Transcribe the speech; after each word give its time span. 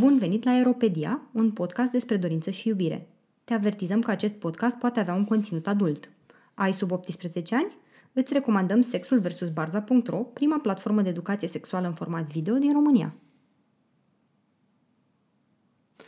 Bun 0.00 0.18
venit 0.18 0.44
la 0.44 0.50
Aeropedia, 0.50 1.20
un 1.32 1.50
podcast 1.50 1.90
despre 1.90 2.16
dorință 2.16 2.50
și 2.50 2.68
iubire. 2.68 3.08
Te 3.44 3.54
avertizăm 3.54 4.00
că 4.00 4.10
acest 4.10 4.34
podcast 4.34 4.76
poate 4.76 5.00
avea 5.00 5.14
un 5.14 5.24
conținut 5.24 5.66
adult. 5.66 6.10
Ai 6.54 6.72
sub 6.72 6.90
18 6.90 7.54
ani? 7.54 7.76
Îți 8.12 8.32
recomandăm 8.32 8.82
Sexul 8.82 9.20
vs. 9.20 9.48
Barza.ro, 9.48 10.16
prima 10.16 10.58
platformă 10.58 11.02
de 11.02 11.08
educație 11.08 11.48
sexuală 11.48 11.86
în 11.86 11.92
format 11.92 12.26
video 12.26 12.54
din 12.54 12.72
România. 12.72 13.14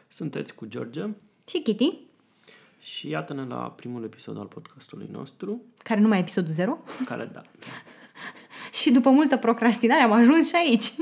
Sunteți 0.09 0.55
cu 0.55 0.67
George 0.67 1.09
Și 1.45 1.63
Kitty, 1.63 1.99
și 2.81 3.09
iată-ne 3.09 3.45
la 3.45 3.71
primul 3.71 4.05
episod 4.05 4.39
al 4.39 4.47
podcastului 4.47 5.09
nostru, 5.11 5.63
care 5.83 6.01
nu 6.01 6.09
mai 6.09 6.19
e 6.19 6.21
episodul 6.21 6.53
0, 6.53 6.79
care 7.05 7.25
da, 7.25 7.43
și 8.81 8.91
după 8.91 9.11
multă 9.11 9.37
procrastinare 9.37 10.03
am 10.03 10.13
ajuns 10.13 10.49
și 10.49 10.55
aici. 10.55 10.93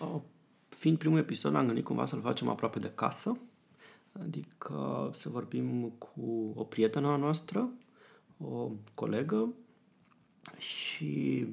Uh, 0.00 0.20
Fiind 0.74 0.98
primul 0.98 1.18
episod, 1.18 1.54
am 1.54 1.66
gândit 1.66 1.84
cumva 1.84 2.06
să-l 2.06 2.20
facem 2.20 2.48
aproape 2.48 2.78
de 2.78 2.92
casă, 2.94 3.38
adică 4.20 5.10
să 5.14 5.28
vorbim 5.28 5.88
cu 5.98 6.52
o 6.54 6.64
prietenă 6.64 7.08
a 7.08 7.16
noastră, 7.16 7.68
o 8.38 8.70
colegă 8.94 9.52
și 10.58 11.46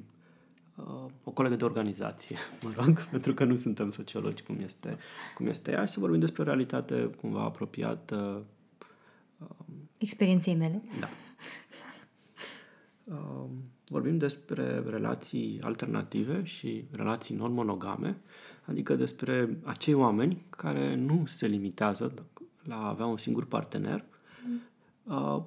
uh, 0.75 1.05
o 1.23 1.31
colegă 1.31 1.55
de 1.55 1.63
organizație, 1.63 2.37
mă 2.63 2.71
rog, 2.75 3.01
pentru 3.11 3.33
că 3.33 3.43
nu 3.43 3.55
suntem 3.55 3.91
sociologi 3.91 4.43
cum 4.43 4.57
este, 4.59 4.97
cum 5.35 5.47
este 5.47 5.71
ea 5.71 5.85
și 5.85 5.93
să 5.93 5.99
vorbim 5.99 6.19
despre 6.19 6.41
o 6.41 6.45
realitate 6.45 7.03
cumva 7.21 7.43
apropiată. 7.43 8.45
Experienței 9.97 10.55
mele. 10.55 10.81
Da. 10.99 11.09
Uh, 13.03 13.49
vorbim 13.87 14.17
despre 14.17 14.83
relații 14.85 15.59
alternative 15.61 16.43
și 16.43 16.85
relații 16.91 17.35
non-monogame, 17.35 18.17
adică 18.71 18.95
despre 18.95 19.57
acei 19.63 19.93
oameni 19.93 20.45
care 20.49 20.95
nu 20.95 21.23
se 21.25 21.47
limitează 21.47 22.13
la 22.63 22.75
a 22.75 22.87
avea 22.87 23.05
un 23.05 23.17
singur 23.17 23.45
partener. 23.45 24.03
Uh, 25.03 25.41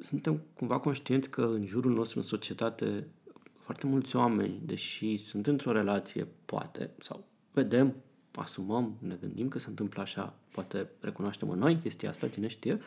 suntem 0.00 0.42
cumva 0.54 0.78
conștienți 0.78 1.30
că 1.30 1.42
în 1.42 1.66
jurul 1.66 1.92
nostru, 1.92 2.18
în 2.18 2.24
societate, 2.24 3.06
foarte 3.52 3.86
mulți 3.86 4.16
oameni, 4.16 4.60
deși 4.64 5.16
sunt 5.16 5.46
într-o 5.46 5.72
relație, 5.72 6.26
poate, 6.44 6.90
sau 6.98 7.24
vedem, 7.52 7.94
asumăm, 8.34 8.96
ne 8.98 9.16
gândim 9.20 9.48
că 9.48 9.58
se 9.58 9.68
întâmplă 9.68 10.02
așa, 10.02 10.34
poate 10.52 10.90
recunoaștem 11.00 11.50
în 11.50 11.58
noi 11.58 11.76
chestia 11.76 12.08
asta, 12.08 12.28
cine 12.28 12.46
știe, 12.46 12.80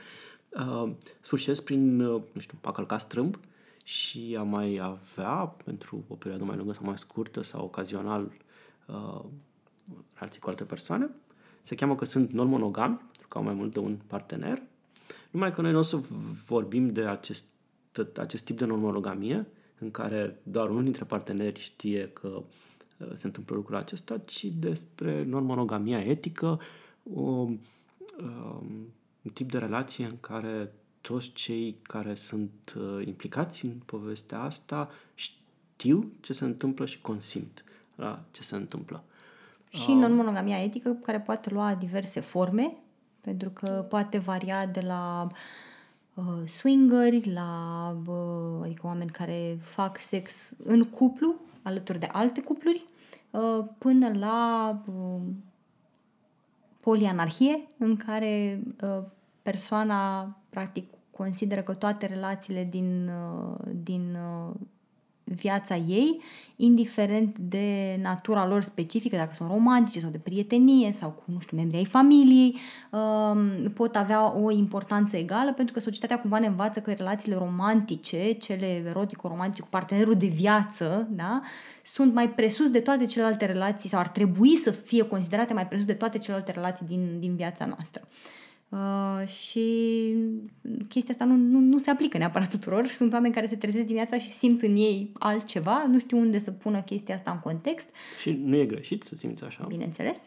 uh, 0.50 0.92
sfârșesc 1.22 1.64
prin, 1.64 2.00
uh, 2.00 2.22
nu 2.32 2.42
știu, 2.42 2.58
a 2.62 2.72
călca 2.72 2.98
strâmb 2.98 3.40
și 3.84 4.36
a 4.40 4.44
mai 4.44 4.80
avea, 4.82 5.56
pentru 5.64 6.04
o 6.08 6.16
perioadă 6.16 6.44
mai 6.44 6.56
lungă 6.56 6.74
sau 6.74 6.86
mai 6.86 6.98
scurtă 6.98 7.42
sau 7.42 7.64
ocazional, 7.64 8.32
uh, 8.88 9.26
relații 10.14 10.40
cu 10.40 10.50
alte 10.50 10.64
persoane. 10.64 11.10
Se 11.62 11.76
cheamă 11.76 11.96
că 11.96 12.06
sunt 12.06 12.32
non-monogami, 12.32 12.96
pentru 12.96 13.28
că 13.28 13.38
au 13.38 13.44
mai 13.44 13.54
mult 13.54 13.74
de 13.74 13.80
un 13.80 13.98
partener. 14.08 14.62
Numai 15.32 15.54
că 15.54 15.62
noi 15.62 15.72
nu 15.72 15.78
o 15.78 15.82
să 15.82 16.00
vorbim 16.46 16.90
de 16.90 17.02
acest, 17.06 17.46
acest 18.18 18.44
tip 18.44 18.58
de 18.58 18.66
non-monogamie, 18.66 19.48
în 19.80 19.92
care 19.92 20.40
doar 20.44 20.70
unul 20.70 20.84
dintre 20.84 21.04
parteneri 21.04 21.60
știe 21.60 22.10
că 22.10 22.28
uh, 22.28 23.08
se 23.14 23.26
întâmplă 23.26 23.56
lucrul 23.56 23.76
acesta, 23.76 24.18
ci 24.18 24.46
despre 24.46 25.24
non-monogamia 25.24 26.00
etică, 26.00 26.60
o, 27.14 27.22
um, 27.22 27.60
un 29.22 29.32
tip 29.34 29.52
de 29.52 29.58
relație 29.58 30.06
în 30.06 30.20
care 30.20 30.74
toți 31.02 31.32
cei 31.32 31.78
care 31.82 32.16
sunt 32.16 32.76
uh, 32.78 33.06
implicați 33.06 33.66
în 33.66 33.76
povestea 33.86 34.42
asta 34.42 34.90
știu 35.16 36.12
ce 36.22 36.34
se 36.34 36.46
întâmplă 36.46 36.86
și 36.86 37.02
consimt 37.02 37.64
la 37.96 38.26
ce 38.32 38.42
se 38.42 38.56
întâmplă. 38.56 39.04
Și 39.74 39.94
non-monogamia 39.94 40.64
etică, 40.64 40.90
care 40.90 41.20
poate 41.20 41.50
lua 41.50 41.76
diverse 41.76 42.20
forme, 42.20 42.74
pentru 43.22 43.50
că 43.50 43.86
poate 43.90 44.18
varia 44.18 44.66
de 44.66 44.82
la 44.82 45.28
uh, 46.14 46.48
swingeri, 46.48 47.32
la 47.34 47.96
uh, 48.08 48.64
adică 48.64 48.88
oameni 48.88 49.10
care 49.10 49.58
fac 49.62 50.00
sex 50.00 50.52
în 50.64 50.84
cuplu, 50.84 51.36
alături 51.62 52.00
de 52.00 52.10
alte 52.12 52.42
cupluri, 52.42 52.86
uh, 53.32 53.66
până 53.78 54.12
la 54.20 54.70
uh, 54.86 55.22
polianarhie, 56.80 57.68
în 57.78 57.98
care 57.98 58.64
uh, 58.82 59.00
persoana 59.42 60.30
practic 60.50 60.88
consideră 61.12 61.62
că 61.62 61.74
toate 61.74 62.06
relațiile 62.06 62.68
din, 62.72 63.08
uh, 63.08 63.56
din 63.84 64.13
uh, 64.13 64.13
viața 65.36 65.76
ei, 65.76 66.22
indiferent 66.56 67.38
de 67.38 68.00
natura 68.02 68.48
lor 68.48 68.62
specifică, 68.62 69.16
dacă 69.16 69.34
sunt 69.34 69.50
romantice 69.50 70.00
sau 70.00 70.10
de 70.10 70.18
prietenie 70.18 70.92
sau 70.92 71.10
cu, 71.10 71.24
nu 71.26 71.40
știu, 71.40 71.58
membrii 71.58 71.80
ai 71.80 71.86
familiei, 71.86 72.58
um, 72.92 73.72
pot 73.72 73.96
avea 73.96 74.38
o 74.38 74.52
importanță 74.52 75.18
egală 75.18 75.54
pentru 75.54 75.74
că 75.74 75.80
societatea 75.80 76.20
cumva 76.20 76.40
ne 76.40 76.48
învață 76.48 76.80
că 76.80 76.92
relațiile 76.92 77.38
romantice, 77.38 78.32
cele 78.32 78.84
erotico-romantice 78.88 79.62
cu 79.62 79.68
partenerul 79.70 80.16
de 80.16 80.28
viață, 80.28 81.08
da, 81.12 81.42
sunt 81.84 82.14
mai 82.14 82.30
presus 82.30 82.70
de 82.70 82.80
toate 82.80 83.06
celelalte 83.06 83.46
relații 83.46 83.90
sau 83.90 84.00
ar 84.00 84.08
trebui 84.08 84.56
să 84.56 84.72
fie 84.72 85.04
considerate 85.04 85.54
mai 85.54 85.68
presus 85.68 85.86
de 85.86 85.94
toate 85.94 86.18
celelalte 86.18 86.52
relații 86.52 86.86
din, 86.86 87.20
din 87.20 87.36
viața 87.36 87.66
noastră. 87.66 88.08
Uh, 88.08 88.43
Uh, 88.74 89.28
și 89.28 89.66
chestia 90.88 91.14
asta 91.14 91.26
nu, 91.26 91.36
nu, 91.36 91.60
nu 91.60 91.78
se 91.78 91.90
aplică 91.90 92.18
neapărat 92.18 92.50
tuturor. 92.50 92.86
Sunt 92.86 93.14
oameni 93.14 93.34
care 93.34 93.48
se 93.48 93.56
trezesc 93.56 93.86
dimineața 93.86 94.18
și 94.18 94.30
simt 94.30 94.62
în 94.62 94.76
ei 94.76 95.12
altceva, 95.14 95.86
nu 95.88 96.00
știu 96.00 96.18
unde 96.18 96.40
să 96.40 96.52
pună 96.52 96.82
chestia 96.82 97.16
asta 97.16 97.32
în 97.32 97.40
context. 97.40 97.90
Și 98.22 98.32
nu 98.44 98.56
e 98.56 98.66
greșit 98.66 99.04
să 99.04 99.16
simți 99.16 99.44
așa. 99.44 99.66
Bineînțeles. 99.68 100.18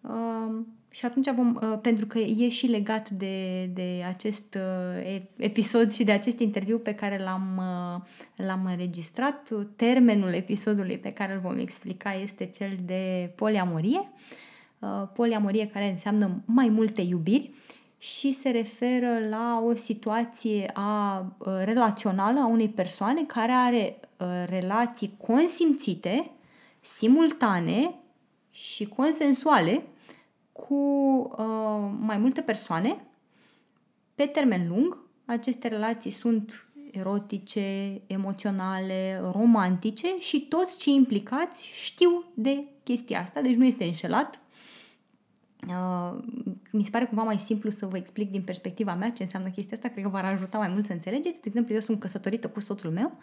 Uh, 0.00 0.54
și 0.90 1.04
atunci 1.04 1.30
vom, 1.34 1.58
uh, 1.62 1.78
pentru 1.82 2.06
că 2.06 2.18
e 2.18 2.48
și 2.48 2.66
legat 2.66 3.10
de, 3.10 3.64
de 3.74 4.02
acest 4.08 4.54
uh, 4.54 5.20
episod 5.36 5.92
și 5.92 6.04
de 6.04 6.12
acest 6.12 6.38
interviu 6.38 6.78
pe 6.78 6.94
care 6.94 7.18
l-am, 7.18 7.56
uh, 7.56 8.46
l-am 8.46 8.64
înregistrat, 8.64 9.50
termenul 9.76 10.32
episodului 10.32 10.98
pe 10.98 11.10
care 11.10 11.32
îl 11.32 11.38
vom 11.38 11.58
explica 11.58 12.14
este 12.14 12.44
cel 12.44 12.78
de 12.84 13.32
poliamorie. 13.36 13.98
Uh, 13.98 14.43
poliamorie 15.14 15.68
care 15.68 15.90
înseamnă 15.90 16.42
mai 16.44 16.68
multe 16.68 17.00
iubiri 17.00 17.50
și 17.98 18.32
se 18.32 18.50
referă 18.50 19.28
la 19.28 19.62
o 19.66 19.74
situație 19.74 20.70
a 20.74 21.18
uh, 21.38 21.46
relațională 21.64 22.40
a 22.40 22.46
unei 22.46 22.68
persoane 22.68 23.24
care 23.24 23.52
are 23.52 24.00
uh, 24.18 24.26
relații 24.46 25.16
consimțite, 25.26 26.30
simultane 26.80 27.94
și 28.50 28.86
consensuale 28.86 29.86
cu 30.52 30.74
uh, 31.38 31.90
mai 32.00 32.16
multe 32.18 32.40
persoane 32.40 33.06
pe 34.14 34.26
termen 34.26 34.68
lung. 34.68 34.98
Aceste 35.24 35.68
relații 35.68 36.10
sunt 36.10 36.68
erotice, 36.92 38.00
emoționale, 38.06 39.22
romantice 39.32 40.18
și 40.18 40.40
toți 40.40 40.78
cei 40.78 40.94
implicați 40.94 41.66
știu 41.66 42.24
de 42.34 42.64
chestia 42.82 43.20
asta, 43.20 43.40
deci 43.40 43.54
nu 43.54 43.64
este 43.64 43.84
înșelat, 43.84 44.40
Uh, 45.68 46.18
mi 46.70 46.82
se 46.82 46.90
pare 46.90 47.04
cumva 47.04 47.22
mai 47.22 47.38
simplu 47.38 47.70
să 47.70 47.86
vă 47.86 47.96
explic 47.96 48.30
din 48.30 48.42
perspectiva 48.42 48.94
mea 48.94 49.10
ce 49.10 49.22
înseamnă 49.22 49.48
chestia 49.48 49.76
asta, 49.76 49.88
cred 49.88 50.04
că 50.04 50.10
v-ar 50.10 50.24
ajuta 50.24 50.58
mai 50.58 50.68
mult 50.68 50.86
să 50.86 50.92
înțelegeți. 50.92 51.40
De 51.40 51.46
exemplu, 51.48 51.74
eu 51.74 51.80
sunt 51.80 52.00
căsătorită 52.00 52.48
cu 52.48 52.60
soțul 52.60 52.90
meu, 52.90 53.18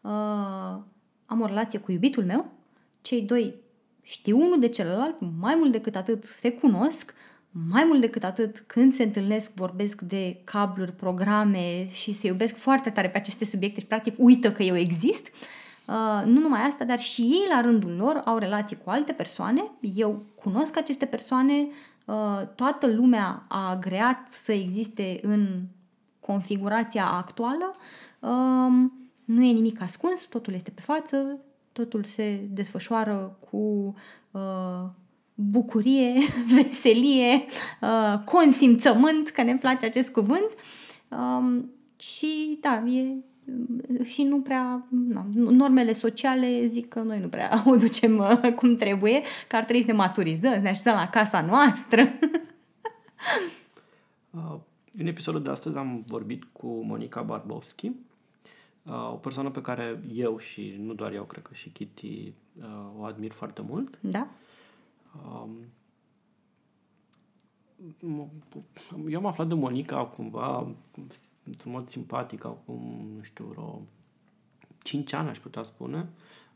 uh, 0.00 0.82
am 1.26 1.40
o 1.40 1.46
relație 1.46 1.78
cu 1.78 1.92
iubitul 1.92 2.24
meu, 2.24 2.52
cei 3.00 3.22
doi 3.22 3.54
știu 4.02 4.40
unul 4.40 4.60
de 4.60 4.68
celălalt, 4.68 5.16
mai 5.40 5.54
mult 5.54 5.72
decât 5.72 5.96
atât 5.96 6.24
se 6.24 6.52
cunosc, 6.52 7.14
mai 7.50 7.84
mult 7.84 8.00
decât 8.00 8.24
atât, 8.24 8.64
când 8.66 8.92
se 8.92 9.02
întâlnesc, 9.02 9.54
vorbesc 9.54 10.00
de 10.00 10.40
cabluri, 10.44 10.92
programe 10.92 11.88
și 11.90 12.12
se 12.12 12.26
iubesc 12.26 12.54
foarte 12.54 12.90
tare 12.90 13.08
pe 13.08 13.18
aceste 13.18 13.44
subiecte 13.44 13.80
și 13.80 13.86
practic 13.86 14.14
uită 14.16 14.52
că 14.52 14.62
eu 14.62 14.76
exist. 14.76 15.26
Uh, 15.26 15.32
Uh, 15.32 15.67
nu 16.24 16.40
numai 16.40 16.60
asta, 16.60 16.84
dar 16.84 16.98
și 16.98 17.22
ei 17.22 17.46
la 17.50 17.60
rândul 17.60 17.96
lor 17.96 18.22
au 18.24 18.38
relații 18.38 18.78
cu 18.84 18.90
alte 18.90 19.12
persoane. 19.12 19.70
Eu 19.80 20.22
cunosc 20.34 20.76
aceste 20.76 21.04
persoane, 21.04 21.68
uh, 22.04 22.46
toată 22.54 22.86
lumea 22.86 23.44
a 23.48 23.70
agreat 23.70 24.30
să 24.30 24.52
existe 24.52 25.18
în 25.22 25.60
configurația 26.20 27.06
actuală. 27.10 27.76
Uh, 28.18 28.90
nu 29.24 29.42
e 29.42 29.52
nimic 29.52 29.80
ascuns, 29.80 30.20
totul 30.20 30.54
este 30.54 30.70
pe 30.70 30.80
față, 30.80 31.38
totul 31.72 32.04
se 32.04 32.48
desfășoară 32.50 33.38
cu 33.50 33.94
uh, 34.30 34.84
bucurie, 35.34 36.14
veselie, 36.62 37.44
uh, 37.80 38.18
consimțământ, 38.24 39.28
că 39.28 39.42
ne 39.42 39.56
place 39.56 39.86
acest 39.86 40.08
cuvânt. 40.08 40.50
Uh, 41.08 41.58
și 41.96 42.58
da, 42.60 42.82
e 42.86 43.14
și 44.04 44.22
nu 44.22 44.40
prea, 44.40 44.86
na, 44.90 45.26
normele 45.34 45.92
sociale 45.92 46.66
zic 46.66 46.88
că 46.88 47.00
noi 47.00 47.20
nu 47.20 47.28
prea 47.28 47.62
o 47.72 47.76
ducem 47.76 48.18
uh, 48.18 48.52
cum 48.56 48.76
trebuie, 48.76 49.22
că 49.48 49.56
ar 49.56 49.64
trebui 49.64 49.82
să 49.82 49.90
ne 49.90 49.96
maturizăm, 49.96 50.52
să 50.52 50.60
ne 50.60 50.68
așezăm 50.68 50.94
la 50.94 51.08
casa 51.08 51.40
noastră. 51.40 52.00
uh, 54.30 54.56
în 54.98 55.06
episodul 55.06 55.42
de 55.42 55.50
astăzi 55.50 55.76
am 55.76 56.04
vorbit 56.06 56.44
cu 56.52 56.66
Monica 56.66 57.22
Barbovski, 57.22 57.86
uh, 58.82 59.12
o 59.12 59.16
persoană 59.16 59.50
pe 59.50 59.62
care 59.62 60.02
eu 60.14 60.38
și 60.38 60.74
nu 60.78 60.94
doar 60.94 61.12
eu, 61.12 61.24
cred 61.24 61.42
că 61.42 61.54
și 61.54 61.68
Kitty 61.68 62.32
uh, 62.60 62.64
o 62.98 63.04
admir 63.04 63.30
foarte 63.30 63.62
mult. 63.62 63.98
Da. 64.00 64.28
Um, 65.12 65.50
eu 69.08 69.18
am 69.18 69.26
aflat 69.26 69.48
de 69.48 69.54
Monica 69.54 70.04
cumva 70.04 70.74
într-un 71.44 71.72
mod 71.72 71.88
simpatic 71.88 72.44
acum, 72.44 73.10
nu 73.16 73.22
știu, 73.22 73.44
vreo 73.44 73.82
5 74.82 75.12
ani 75.12 75.28
aș 75.28 75.38
putea 75.38 75.62
spune, 75.62 76.08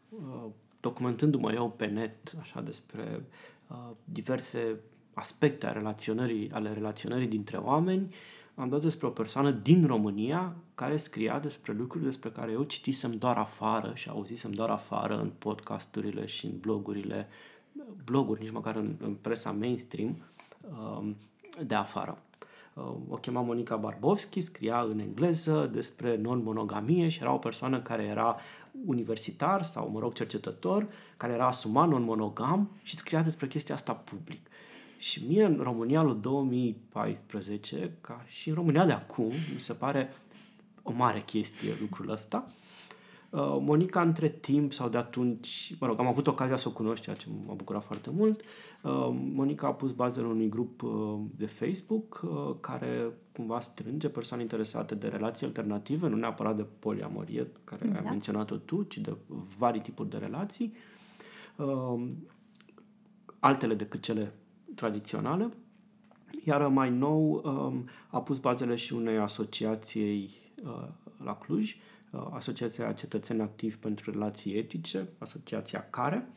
uh, 0.09 0.45
documentându-mă 0.81 1.53
eu 1.53 1.71
pe 1.71 1.87
net 1.87 2.35
așa 2.41 2.61
despre 2.61 3.25
uh, 3.69 3.91
diverse 4.05 4.81
aspecte 5.15 5.67
ale 5.67 5.79
relaționării, 5.79 6.51
ale 6.51 6.73
relaționării 6.73 7.27
dintre 7.27 7.57
oameni, 7.57 8.15
am 8.55 8.69
dat 8.69 8.81
despre 8.81 9.07
o 9.07 9.11
persoană 9.11 9.51
din 9.51 9.87
România 9.87 10.57
care 10.75 10.97
scria 10.97 11.39
despre 11.39 11.73
lucruri 11.73 12.05
despre 12.05 12.31
care 12.31 12.53
eu 12.53 12.63
citisem 12.63 13.17
doar 13.17 13.37
afară 13.37 13.93
și 13.95 14.09
auzisem 14.09 14.53
doar 14.53 14.71
afară 14.71 15.21
în 15.21 15.31
podcasturile 15.39 16.27
și 16.27 16.47
în 16.47 16.59
blogurile, 16.61 17.29
bloguri, 18.05 18.43
nici 18.43 18.53
măcar 18.53 18.77
în, 18.77 18.95
în 19.01 19.15
presa 19.15 19.53
mainstream. 19.53 20.09
um, 20.09 20.32
de 21.67 21.75
afară. 21.75 22.19
Uh, 22.75 22.95
o 23.09 23.17
chema 23.17 23.41
Monica 23.41 23.77
Barbovski, 23.77 24.41
scria 24.41 24.81
în 24.81 24.99
engleză 24.99 25.69
despre 25.73 26.17
non-monogamie 26.17 27.09
și 27.09 27.21
era 27.21 27.33
o 27.33 27.39
persoană 27.39 27.81
care 27.81 28.03
era 28.03 28.37
universitar 28.87 29.63
sau, 29.63 29.91
mă 29.91 29.99
rog, 29.99 30.13
cercetător, 30.13 30.87
care 31.17 31.33
era 31.33 31.47
asumat 31.47 31.89
non-monogam 31.89 32.71
și 32.83 32.97
scria 32.97 33.23
despre 33.23 33.47
chestia 33.47 33.75
asta 33.75 33.93
public. 33.93 34.47
Și 34.99 35.25
mie 35.29 35.45
în 35.45 35.61
România 35.63 36.03
lui 36.03 36.19
2014, 36.21 37.93
ca 38.01 38.25
și 38.27 38.49
în 38.49 38.55
România 38.55 38.87
de 38.87 38.93
acum, 38.93 39.33
mi 39.55 39.61
se 39.61 39.73
pare 39.73 40.13
o 40.83 40.93
mare 40.93 41.21
chestie 41.21 41.77
lucrul 41.81 42.11
ăsta. 42.11 42.51
Uh, 43.33 43.57
Monica 43.61 44.03
între 44.03 44.29
timp 44.29 44.73
sau 44.73 44.89
de 44.89 44.97
atunci, 44.97 45.75
mă 45.81 45.87
rog, 45.87 45.99
am 45.99 46.07
avut 46.07 46.27
ocazia 46.27 46.57
să 46.57 46.69
o 46.69 46.73
cunosc, 46.73 47.03
ceea 47.03 47.17
ce 47.17 47.29
m-a 47.47 47.55
bucurat 47.55 47.85
foarte 47.85 48.11
mult. 48.11 48.41
Uh, 48.83 49.09
Monica 49.35 49.67
a 49.67 49.73
pus 49.73 49.93
bazele 49.93 50.27
unui 50.27 50.49
grup 50.49 50.83
uh, 50.83 51.21
de 51.37 51.47
Facebook 51.47 52.21
care 52.61 53.13
cumva 53.33 53.61
strânge 53.61 54.09
persoane 54.09 54.43
interesate 54.43 54.95
de 54.95 55.09
relații 55.09 55.47
alternative, 55.47 56.09
nu 56.09 56.17
neapărat 56.17 56.57
de 56.57 56.67
poliamorie, 56.79 57.47
care 57.65 57.87
da. 57.87 57.99
ai 57.99 58.05
menționat-o 58.05 58.57
tu, 58.57 58.83
ci 58.83 58.99
de 58.99 59.17
vari 59.59 59.81
tipuri 59.81 60.11
de 60.11 60.17
relații, 60.17 60.73
altele 63.39 63.75
decât 63.75 64.03
cele 64.03 64.33
tradiționale. 64.75 65.49
Iar 66.45 66.67
mai 66.67 66.91
nou 66.91 67.43
um, 67.45 67.89
a 68.11 68.21
pus 68.21 68.39
bazele 68.39 68.75
și 68.75 68.93
unei 68.93 69.19
asociației 69.19 70.31
uh, 70.65 70.89
la 71.25 71.37
Cluj, 71.37 71.75
uh, 71.75 71.81
Asociația 72.31 72.93
Cetățeni 72.93 73.41
Activi 73.41 73.77
pentru 73.77 74.11
Relații 74.11 74.55
Etice, 74.55 75.09
asociația 75.19 75.87
CARE, 75.91 76.29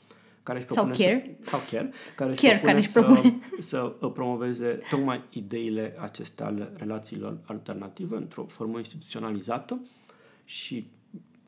care 0.44 0.58
își 0.58 0.68
propune 0.68 0.94
sau 0.94 1.06
care. 1.06 1.38
Să, 1.42 1.50
sau 1.50 1.60
care, 1.70 1.92
care 2.16 2.32
își 2.32 2.42
care, 2.42 2.60
propune, 2.60 2.74
care 2.74 2.78
își 2.78 2.92
propune. 2.92 3.40
Să, 3.60 3.96
să 4.00 4.08
promoveze 4.08 4.80
tocmai 4.90 5.24
ideile 5.30 5.96
acestea 6.00 6.46
ale 6.46 6.72
relațiilor 6.76 7.38
alternative 7.46 8.16
într-o 8.16 8.46
formă 8.46 8.78
instituționalizată 8.78 9.80
și 10.44 10.88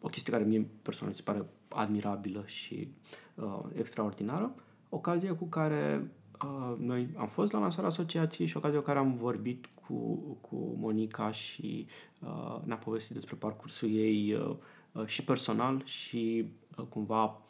o 0.02 0.08
chestie 0.08 0.34
care 0.34 0.44
mie 0.44 0.68
personal 0.82 1.14
se 1.14 1.22
pare 1.24 1.46
admirabilă 1.68 2.44
și 2.46 2.88
uh, 3.36 3.60
extraordinară, 3.74 4.56
ocazie 4.90 5.30
cu 5.30 5.46
care 5.46 6.12
Uh, 6.44 6.78
noi 6.78 7.10
am 7.18 7.28
fost 7.28 7.52
la 7.52 7.60
lansarea 7.60 7.90
asociației 7.90 8.48
și 8.48 8.58
ocazia 8.58 8.80
cu 8.80 8.86
care 8.86 9.00
am 9.00 9.16
vorbit 9.16 9.70
cu, 9.88 10.16
cu 10.42 10.76
Monica 10.80 11.32
și 11.32 11.88
uh, 12.20 12.60
ne-a 12.64 12.78
povestit 12.78 13.14
despre 13.14 13.36
parcursul 13.36 13.90
ei 13.90 14.34
uh, 14.34 14.56
uh, 14.92 15.06
și 15.06 15.24
personal 15.24 15.82
și 15.86 16.46
uh, 16.78 16.86
cumva 16.90 17.42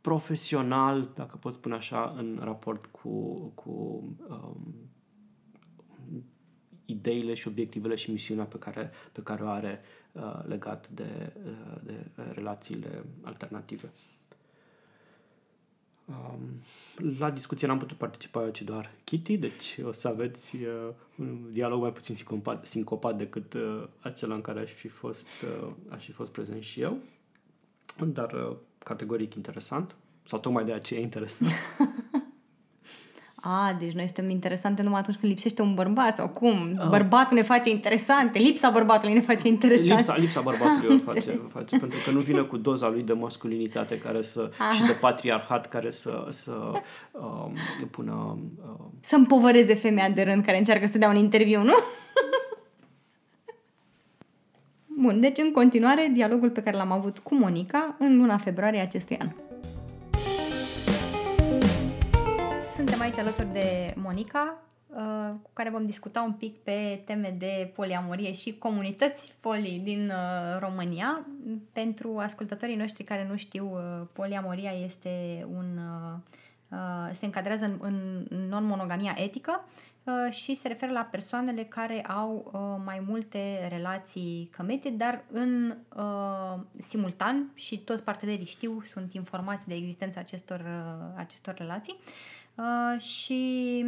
profesional, 0.00 1.10
dacă 1.14 1.36
pot 1.36 1.52
spune 1.52 1.74
așa, 1.74 2.14
în 2.16 2.40
raport 2.42 2.86
cu, 2.86 3.36
cu 3.54 3.70
um, 4.28 4.74
ideile 6.84 7.34
și 7.34 7.48
obiectivele 7.48 7.94
și 7.94 8.10
misiunea 8.10 8.44
pe 8.44 8.58
care, 8.58 8.90
pe 9.12 9.22
care 9.22 9.42
o 9.42 9.48
are 9.48 9.80
uh, 10.12 10.44
legat 10.46 10.88
de, 10.88 11.32
uh, 11.46 11.80
de 11.84 12.06
relațiile 12.34 13.04
alternative. 13.22 13.92
Um, 16.08 16.60
la 17.18 17.30
discuție 17.30 17.66
n-am 17.66 17.78
putut 17.78 17.96
participa 17.96 18.42
eu, 18.42 18.50
ci 18.50 18.62
doar 18.62 18.90
Kitty, 19.04 19.36
deci 19.36 19.78
o 19.84 19.92
să 19.92 20.08
aveți 20.08 20.56
uh, 20.56 20.94
un 21.18 21.52
dialog 21.52 21.80
mai 21.80 21.92
puțin 21.92 22.14
sincopat, 22.14 22.66
sincopat 22.66 23.16
decât 23.16 23.54
uh, 23.54 23.86
acela 24.00 24.34
în 24.34 24.40
care 24.40 24.60
aș 24.60 24.70
fi 24.70 24.88
fost, 24.88 25.26
uh, 25.60 25.68
aș 25.88 26.04
fi 26.04 26.12
fost 26.12 26.30
prezent 26.30 26.62
și 26.62 26.80
eu, 26.80 26.98
dar 28.06 28.32
uh, 28.32 28.56
categoric 28.78 29.34
interesant, 29.34 29.94
sau 30.24 30.38
tocmai 30.38 30.64
de 30.64 30.72
aceea 30.72 31.00
interesant. 31.00 31.52
A, 33.46 33.76
deci 33.78 33.92
noi 33.92 34.04
suntem 34.04 34.30
interesante 34.30 34.82
numai 34.82 35.00
atunci 35.00 35.16
când 35.16 35.32
lipsește 35.32 35.62
un 35.62 35.74
bărbat 35.74 36.16
sau 36.16 36.28
cum? 36.28 36.76
A. 36.78 36.86
Bărbatul 36.86 37.36
ne 37.36 37.42
face 37.42 37.70
interesante, 37.70 38.38
lipsa 38.38 38.70
bărbatului 38.70 39.14
ne 39.14 39.20
face 39.20 39.48
interesante. 39.48 39.94
Lipsa, 39.94 40.16
lipsa 40.16 40.40
bărbatului 40.40 40.94
o 40.94 41.12
face, 41.12 41.40
face, 41.52 41.76
pentru 41.76 41.98
că 42.04 42.10
nu 42.10 42.20
vine 42.20 42.40
cu 42.40 42.56
doza 42.56 42.88
lui 42.88 43.02
de 43.02 43.12
masculinitate 43.12 43.98
care 43.98 44.22
să, 44.22 44.50
Aha. 44.58 44.72
și 44.72 44.82
de 44.82 44.92
patriarhat 44.92 45.68
care 45.68 45.90
să, 45.90 46.26
să 46.28 46.72
um, 47.12 47.52
pună... 47.90 48.12
Um, 48.12 48.92
să 49.02 49.16
împovăreze 49.16 49.74
femeia 49.74 50.08
de 50.08 50.22
rând 50.22 50.44
care 50.44 50.58
încearcă 50.58 50.86
să 50.86 50.98
dea 50.98 51.08
un 51.08 51.16
interviu, 51.16 51.62
nu? 51.62 51.74
Bun, 55.02 55.20
deci 55.20 55.38
în 55.38 55.52
continuare 55.52 56.10
dialogul 56.12 56.50
pe 56.50 56.62
care 56.62 56.76
l-am 56.76 56.92
avut 56.92 57.18
cu 57.18 57.34
Monica 57.34 57.96
în 57.98 58.16
luna 58.16 58.36
februarie 58.36 58.80
acestui 58.80 59.18
an. 59.18 59.28
Aici 63.14 63.26
alături 63.26 63.52
de 63.52 63.94
Monica, 63.96 64.62
uh, 64.86 65.30
cu 65.42 65.50
care 65.52 65.70
vom 65.70 65.86
discuta 65.86 66.22
un 66.22 66.32
pic 66.32 66.56
pe 66.62 67.02
teme 67.04 67.34
de 67.38 67.72
poliamorie 67.74 68.32
și 68.32 68.58
comunități 68.58 69.34
poli 69.40 69.80
din 69.84 70.08
uh, 70.10 70.58
România. 70.60 71.26
Pentru 71.72 72.18
ascultătorii 72.18 72.76
noștri 72.76 73.04
care 73.04 73.26
nu 73.30 73.36
știu, 73.36 73.70
uh, 73.72 74.06
poliamoria 74.12 74.70
este 74.70 75.46
un 75.54 75.78
se 77.12 77.24
încadrează 77.24 77.64
în, 77.64 77.78
în 78.28 78.48
non-monogamia 78.48 79.14
etică 79.16 79.64
și 80.30 80.54
se 80.54 80.68
referă 80.68 80.92
la 80.92 81.08
persoanele 81.10 81.64
care 81.64 82.02
au 82.02 82.50
mai 82.84 83.02
multe 83.06 83.68
relații 83.70 84.50
committed, 84.56 84.92
dar 84.92 85.24
în 85.32 85.76
simultan 86.78 87.50
și 87.54 87.78
toți 87.78 88.02
partenerii 88.02 88.46
știu, 88.46 88.82
sunt 88.92 89.12
informați 89.12 89.68
de 89.68 89.74
existența 89.74 90.20
acestor, 90.20 90.64
acestor 91.16 91.54
relații. 91.54 91.96
Uh, 92.54 93.00
și 93.00 93.84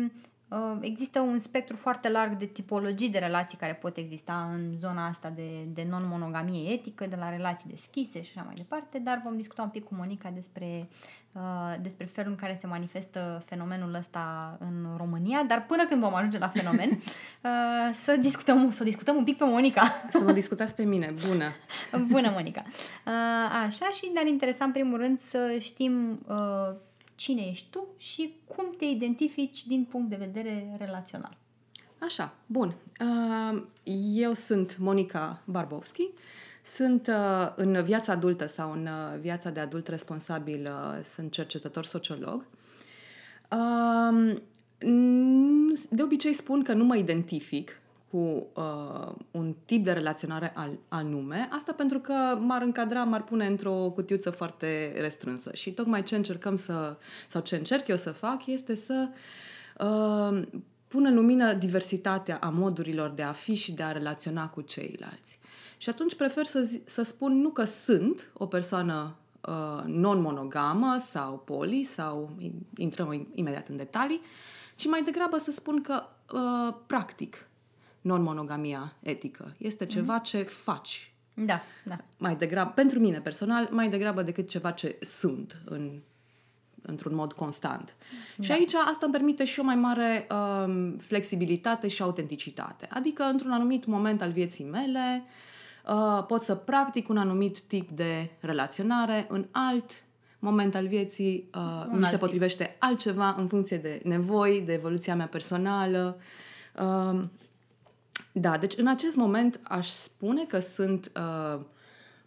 uh, 0.49 0.77
există 0.81 1.21
un 1.21 1.39
spectru 1.39 1.77
foarte 1.77 2.09
larg 2.09 2.37
de 2.37 2.45
tipologii 2.45 3.11
de 3.11 3.19
relații 3.19 3.59
care 3.59 3.73
pot 3.73 3.97
exista 3.97 4.51
în 4.53 4.79
zona 4.79 5.07
asta 5.07 5.31
de, 5.31 5.65
de 5.73 5.87
non-monogamie 5.91 6.73
etică, 6.73 7.07
de 7.07 7.17
la 7.17 7.31
relații 7.31 7.71
deschise 7.71 8.23
și 8.23 8.31
așa 8.35 8.45
mai 8.47 8.55
departe, 8.55 8.99
dar 8.99 9.21
vom 9.25 9.37
discuta 9.37 9.63
un 9.63 9.69
pic 9.69 9.85
cu 9.85 9.95
Monica 9.95 10.31
despre, 10.31 10.89
uh, 11.33 11.75
despre 11.83 12.05
felul 12.05 12.31
în 12.31 12.37
care 12.37 12.57
se 12.61 12.67
manifestă 12.67 13.43
fenomenul 13.47 13.95
ăsta 13.95 14.57
în 14.61 14.87
România, 14.97 15.45
dar 15.49 15.67
până 15.67 15.87
când 15.87 16.01
vom 16.01 16.15
ajunge 16.15 16.39
la 16.39 16.49
fenomen, 16.49 16.91
uh, 16.99 17.95
să 18.03 18.17
discutăm, 18.17 18.71
să 18.71 18.85
discutăm 18.85 19.17
un 19.17 19.25
pic 19.25 19.37
pe 19.37 19.45
Monica. 19.45 19.93
Să 20.11 20.21
mă 20.21 20.33
discutați 20.33 20.75
pe 20.75 20.85
mine, 20.85 21.15
bună! 21.29 21.53
bună, 22.13 22.31
Monica! 22.31 22.63
Uh, 22.67 23.13
așa, 23.67 23.89
și 23.93 24.11
ne-ar 24.13 24.27
interesa 24.27 24.65
în 24.65 24.73
primul 24.73 24.99
rând 24.99 25.21
să 25.21 25.57
știm 25.61 26.25
uh, 26.27 26.75
cine 27.17 27.43
ești 27.43 27.67
tu 27.71 27.87
și 27.97 28.35
cum 28.45 28.75
te 28.79 28.85
identifici 28.85 29.67
din 29.67 29.85
punct 29.85 30.09
de 30.09 30.17
vedere 30.17 30.77
relațional. 30.79 31.37
Așa, 31.99 32.35
bun. 32.47 32.77
Uh, 33.01 33.63
eu 34.15 34.33
sunt 34.33 34.79
Monica 34.79 35.43
Barbovski. 35.45 36.09
Sunt 36.63 37.07
uh, 37.07 37.53
în 37.57 37.85
viața 37.85 38.13
adultă 38.13 38.47
sau 38.47 38.73
în 38.73 38.87
uh, 38.87 39.19
viața 39.21 39.51
de 39.51 39.61
adult 39.61 39.89
responsabil, 39.89 40.69
sunt 41.15 41.33
cercetător 41.33 41.85
sociolog. 41.85 42.47
De 45.91 46.03
obicei 46.03 46.33
spun 46.33 46.63
că 46.63 46.73
nu 46.73 46.85
mă 46.85 46.97
identific 46.97 47.81
cu 48.11 48.47
uh, 48.55 49.13
un 49.31 49.55
tip 49.65 49.85
de 49.85 49.93
relaționare 49.93 50.53
al, 50.55 50.79
anume, 50.89 51.49
asta 51.53 51.73
pentru 51.73 51.99
că 51.99 52.39
m-ar 52.41 52.63
încadra, 52.63 53.05
m-ar 53.05 53.25
pune 53.25 53.47
într-o 53.47 53.91
cutiuță 53.95 54.31
foarte 54.31 54.93
restrânsă. 55.01 55.51
Și 55.55 55.73
tocmai 55.73 56.03
ce 56.03 56.17
încercăm 56.17 56.57
să, 56.57 56.97
sau 57.27 57.43
ce 57.43 57.57
încerc 57.57 57.89
eu 57.89 57.97
să 57.97 58.11
fac, 58.11 58.47
este 58.47 58.75
să 58.75 59.09
uh, 59.79 60.43
pun 60.89 61.05
în 61.05 61.15
lumină 61.15 61.53
diversitatea 61.53 62.39
a 62.41 62.49
modurilor 62.49 63.11
de 63.11 63.23
a 63.23 63.33
fi 63.33 63.55
și 63.55 63.73
de 63.73 63.83
a 63.83 63.93
relaționa 63.93 64.49
cu 64.49 64.61
ceilalți. 64.61 65.39
Și 65.77 65.89
atunci 65.89 66.15
prefer 66.15 66.45
să, 66.45 66.61
zi, 66.61 66.83
să 66.85 67.03
spun 67.03 67.41
nu 67.41 67.51
că 67.51 67.65
sunt 67.65 68.31
o 68.33 68.47
persoană 68.47 69.17
uh, 69.41 69.83
non-monogamă 69.87 70.97
sau 70.99 71.39
poli, 71.39 71.85
sau 71.85 72.37
intrăm 72.77 73.29
imediat 73.35 73.69
în 73.69 73.77
detalii, 73.77 74.21
ci 74.77 74.87
mai 74.87 75.03
degrabă 75.03 75.39
să 75.39 75.51
spun 75.51 75.83
că 75.83 76.03
uh, 76.33 76.75
practic 76.87 77.46
non-monogamia 78.07 78.97
etică. 79.03 79.55
Este 79.59 79.85
mhm. 79.85 79.93
ceva 79.93 80.21
mm-hmm. 80.21 80.25
ce 80.25 80.43
faci. 80.43 81.11
Da, 81.35 81.63
da. 81.85 81.97
Mai 82.19 82.37
degrabă, 82.37 82.71
pentru 82.71 82.99
mine 82.99 83.21
personal, 83.21 83.69
mai 83.71 83.89
degrabă 83.89 84.23
decât 84.23 84.49
ceva 84.49 84.71
ce 84.71 84.99
sunt 85.01 85.63
în, 85.65 86.01
într-un 86.83 87.15
mod 87.15 87.33
constant. 87.33 87.95
Da. 88.37 88.45
Și 88.45 88.53
aici 88.53 88.75
asta 88.75 89.05
îmi 89.07 89.13
permite 89.13 89.45
și 89.45 89.61
o 89.61 89.63
mai 89.63 89.75
mare 89.75 90.27
um, 90.31 90.97
flexibilitate 90.97 91.89
și 91.89 92.03
autenticitate. 92.03 92.89
Adică, 92.91 93.23
într-un 93.23 93.51
anumit 93.51 93.85
moment 93.85 94.23
al 94.23 94.31
vieții 94.31 94.65
mele, 94.65 95.25
uh, 95.89 96.25
pot 96.27 96.43
să 96.43 96.55
practic 96.55 97.09
un 97.09 97.17
anumit 97.17 97.61
tip 97.61 97.91
de 97.91 98.31
relaționare, 98.41 99.27
în 99.29 99.47
alt 99.51 100.05
moment 100.39 100.75
al 100.75 100.87
vieții 100.87 101.51
uh, 101.55 101.87
mi 101.91 102.07
se 102.07 102.17
potrivește 102.17 102.65
tip. 102.65 102.77
altceva 102.79 103.35
în 103.39 103.47
funcție 103.47 103.77
de 103.77 104.01
nevoi, 104.05 104.63
de 104.67 104.73
evoluția 104.73 105.17
mea 105.17 105.27
personală. 105.27 106.21
Uh, 106.81 107.25
da, 108.41 108.59
deci 108.59 108.77
în 108.77 108.87
acest 108.87 109.17
moment 109.17 109.61
aș 109.63 109.89
spune 109.89 110.45
că 110.45 110.59
sunt 110.59 111.13
uh, 111.17 111.61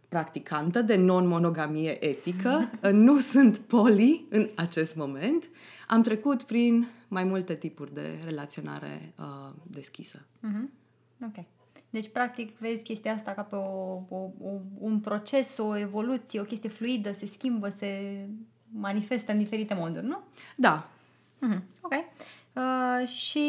practicantă 0.08 0.82
de 0.82 0.96
non-monogamie 0.96 2.06
etică, 2.06 2.70
nu 2.92 3.20
sunt 3.20 3.58
poli 3.58 4.26
în 4.30 4.50
acest 4.56 4.96
moment. 4.96 5.50
Am 5.88 6.02
trecut 6.02 6.44
prin 6.44 6.88
mai 7.08 7.24
multe 7.24 7.56
tipuri 7.56 7.94
de 7.94 8.20
relaționare 8.24 9.14
uh, 9.20 9.54
deschisă. 9.64 10.26
Mm-hmm. 10.48 10.70
Ok. 11.26 11.46
Deci, 11.90 12.10
practic, 12.10 12.58
vezi 12.58 12.84
chestia 12.84 13.14
asta 13.14 13.32
ca 13.32 13.42
pe 13.42 13.56
o, 13.56 14.04
o, 14.10 14.32
o, 14.42 14.60
un 14.78 15.00
proces, 15.00 15.58
o 15.58 15.78
evoluție, 15.78 16.40
o 16.40 16.44
chestie 16.44 16.70
fluidă, 16.70 17.12
se 17.12 17.26
schimbă, 17.26 17.70
se 17.70 18.26
manifestă 18.72 19.32
în 19.32 19.38
diferite 19.38 19.74
moduri, 19.74 20.06
nu? 20.06 20.20
Da. 20.56 20.90
Mm-hmm. 21.48 21.62
Ok. 21.82 21.94
Uh, 22.60 23.08
și 23.08 23.48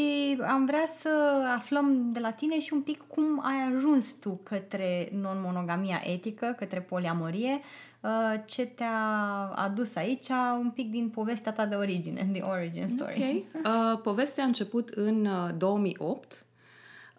am 0.49 0.65
vrea 0.65 0.89
să 1.01 1.09
aflăm 1.57 2.11
de 2.13 2.19
la 2.19 2.31
tine 2.31 2.61
și 2.61 2.73
un 2.73 2.81
pic 2.81 3.03
cum 3.07 3.41
ai 3.43 3.75
ajuns 3.75 4.07
tu 4.07 4.41
către 4.43 5.09
non-monogamia 5.13 6.01
etică, 6.05 6.55
către 6.59 6.81
poliamorie, 6.81 7.61
uh, 8.01 8.35
ce 8.45 8.67
te-a 8.67 9.53
adus 9.55 9.95
aici, 9.95 10.29
un 10.61 10.71
pic 10.71 10.91
din 10.91 11.09
povestea 11.09 11.53
ta 11.53 11.67
de 11.67 11.75
origine, 11.75 12.29
the 12.33 12.43
origin 12.43 12.89
story. 12.89 13.45
Ok. 13.55 13.65
Uh, 13.67 14.01
povestea 14.03 14.45
a 14.45 14.47
început 14.47 14.89
în 14.89 15.29
2008. 15.57 16.45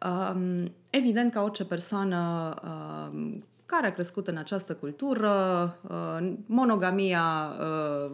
Uh, 0.05 0.31
um, 0.33 0.71
evident, 0.89 1.31
ca 1.31 1.43
orice 1.43 1.65
persoană 1.65 2.53
uh, 2.63 3.37
care 3.71 3.87
a 3.87 3.93
crescut 3.93 4.27
în 4.27 4.37
această 4.37 4.73
cultură, 4.73 5.29
uh, 5.89 6.33
monogamia, 6.45 7.51
uh, 7.59 8.11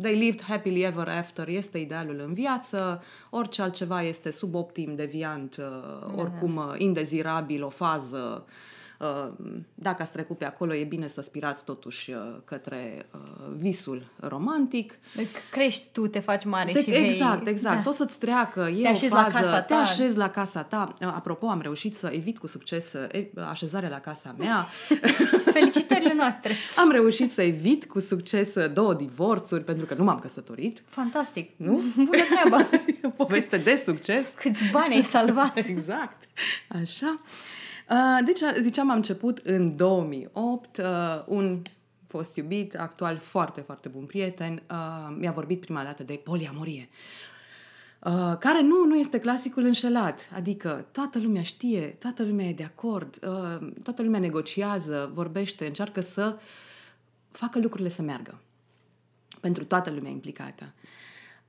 they 0.00 0.16
lived 0.16 0.42
happily 0.42 0.82
ever 0.82 1.08
after, 1.08 1.48
este 1.48 1.78
idealul 1.78 2.22
în 2.26 2.34
viață, 2.34 3.02
orice 3.30 3.62
altceva 3.62 4.02
este 4.02 4.30
suboptim, 4.30 4.94
deviant, 4.94 5.56
uh, 5.56 5.64
da, 6.00 6.12
oricum 6.16 6.56
uh, 6.56 6.74
indezirabil, 6.76 7.64
o 7.64 7.68
fază, 7.68 8.44
Uh, 8.46 8.73
dacă 9.74 10.02
ați 10.02 10.12
trecut 10.12 10.38
pe 10.38 10.44
acolo, 10.44 10.74
e 10.74 10.84
bine 10.84 11.06
să 11.06 11.22
spirați 11.22 11.64
totuși 11.64 12.10
uh, 12.10 12.16
către 12.44 13.06
uh, 13.14 13.20
visul 13.56 14.06
romantic. 14.20 14.98
Crești 15.50 15.88
tu, 15.92 16.06
te 16.06 16.18
faci 16.18 16.44
mare 16.44 16.72
te, 16.72 16.82
și 16.82 16.90
Exact, 16.90 17.42
vei... 17.42 17.52
exact. 17.52 17.82
Da. 17.82 17.90
O 17.90 17.92
să-ți 17.92 18.18
treacă, 18.18 18.60
e 18.60 18.82
te 18.82 19.06
o 19.06 19.08
fază, 19.08 19.14
la 19.14 19.22
casa 19.24 19.60
ta. 19.60 19.60
te 19.60 19.74
așezi 19.74 20.16
la 20.16 20.30
casa 20.30 20.62
ta. 20.62 20.94
Apropo, 21.00 21.46
am 21.46 21.60
reușit 21.60 21.96
să 21.96 22.10
evit 22.12 22.38
cu 22.38 22.46
succes 22.46 22.94
așezarea 23.48 23.88
la 23.88 24.00
casa 24.00 24.34
mea. 24.38 24.66
Felicitările 25.52 26.14
noastre! 26.14 26.54
am 26.76 26.90
reușit 26.90 27.30
să 27.30 27.42
evit 27.42 27.84
cu 27.84 28.00
succes 28.00 28.66
două 28.66 28.94
divorțuri, 28.94 29.64
pentru 29.64 29.86
că 29.86 29.94
nu 29.94 30.04
m-am 30.04 30.18
căsătorit. 30.18 30.82
Fantastic! 30.86 31.50
Nu? 31.56 31.72
Bună 31.96 32.22
treabă! 32.30 32.68
poveste 33.16 33.56
de 33.56 33.76
succes. 33.84 34.34
Câți 34.36 34.70
bani 34.72 34.94
ai 34.94 35.02
salvat! 35.02 35.56
exact. 35.56 36.28
Așa. 36.68 37.20
Uh, 37.22 37.53
deci, 38.24 38.40
ziceam, 38.60 38.90
am 38.90 38.96
început 38.96 39.38
în 39.38 39.76
2008, 39.76 40.76
uh, 40.76 40.84
un 41.26 41.62
fost 42.06 42.36
iubit, 42.36 42.74
actual 42.74 43.16
foarte, 43.16 43.60
foarte 43.60 43.88
bun 43.88 44.04
prieten, 44.04 44.62
uh, 44.70 45.16
mi-a 45.18 45.32
vorbit 45.32 45.60
prima 45.60 45.82
dată 45.82 46.02
de 46.02 46.20
poliamorie. 46.24 46.88
Uh, 48.04 48.36
care 48.38 48.62
nu, 48.62 48.84
nu 48.84 48.96
este 48.96 49.20
clasicul 49.20 49.64
înșelat. 49.64 50.28
Adică 50.34 50.86
toată 50.92 51.18
lumea 51.18 51.42
știe, 51.42 51.86
toată 51.86 52.24
lumea 52.24 52.46
e 52.46 52.52
de 52.52 52.62
acord, 52.64 53.18
uh, 53.22 53.72
toată 53.82 54.02
lumea 54.02 54.20
negociază, 54.20 55.10
vorbește, 55.14 55.66
încearcă 55.66 56.00
să 56.00 56.38
facă 57.30 57.58
lucrurile 57.58 57.88
să 57.88 58.02
meargă. 58.02 58.40
Pentru 59.40 59.64
toată 59.64 59.90
lumea 59.90 60.10
implicată. 60.10 60.72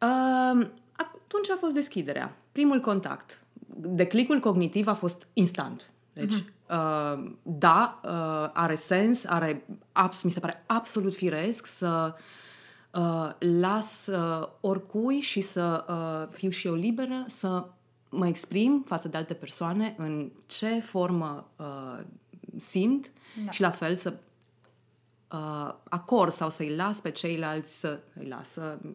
Uh, 0.02 0.68
atunci 0.92 1.50
a 1.54 1.58
fost 1.60 1.74
deschiderea. 1.74 2.38
Primul 2.52 2.80
contact. 2.80 3.42
Declicul 3.78 4.40
cognitiv 4.40 4.88
a 4.88 4.94
fost 4.94 5.28
instant. 5.34 5.90
Deci, 6.16 6.34
uh-huh. 6.34 7.16
uh, 7.16 7.32
da, 7.42 8.00
uh, 8.04 8.50
are 8.54 8.76
sens, 8.76 9.26
are, 9.26 9.66
abs, 9.92 10.22
mi 10.22 10.32
se 10.32 10.40
pare 10.40 10.64
absolut 10.66 11.16
firesc 11.16 11.66
să 11.66 12.16
uh, 12.92 13.30
las 13.40 14.08
uh, 14.08 14.48
oricui 14.62 15.20
și 15.20 15.42
să 15.42 15.86
uh, 15.90 16.36
fiu 16.36 16.50
și 16.50 16.68
eu 16.68 16.74
liberă 16.74 17.26
să 17.28 17.66
mă 18.10 18.28
exprim 18.28 18.84
față 18.88 19.08
de 19.08 19.18
alte 19.18 19.34
persoane 19.34 19.96
în 19.98 20.32
ce 20.46 20.80
formă 20.80 21.50
uh, 21.56 22.00
simt 22.58 23.12
da. 23.46 23.52
și 23.52 23.62
la 23.62 23.72
fel 23.72 23.96
să 23.96 24.14
uh, 25.36 25.74
acord 25.90 26.32
sau 26.32 26.50
să-i 26.50 26.76
las 26.76 27.00
pe 27.00 27.12
ceilalți 27.12 27.80
să 27.80 28.00
îi 28.20 28.28
lasă. 28.28 28.80
Da. 28.82 28.90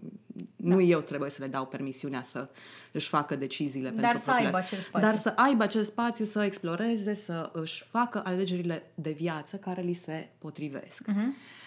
Nu 0.57 0.81
eu 0.81 1.01
trebuie 1.01 1.31
să 1.31 1.43
le 1.43 1.49
dau 1.49 1.67
permisiunea 1.67 2.23
să 2.23 2.49
își 2.93 3.09
facă 3.09 3.37
deciziile 3.37 3.89
Dar 3.91 4.01
pentru 4.01 4.19
să 4.23 4.31
aibă 4.31 4.57
acel 4.57 4.79
spațiu. 4.79 5.09
Dar 5.09 5.17
să 5.17 5.33
aibă 5.37 5.63
acel 5.63 5.83
spațiu, 5.83 6.25
să 6.25 6.43
exploreze, 6.43 7.15
să 7.15 7.51
își 7.53 7.85
facă 7.91 8.23
alegerile 8.25 8.93
de 8.95 9.11
viață 9.11 9.57
care 9.57 9.81
li 9.81 9.93
se 9.93 10.31
potrivesc. 10.39 11.05
Uh-huh. 11.09 11.59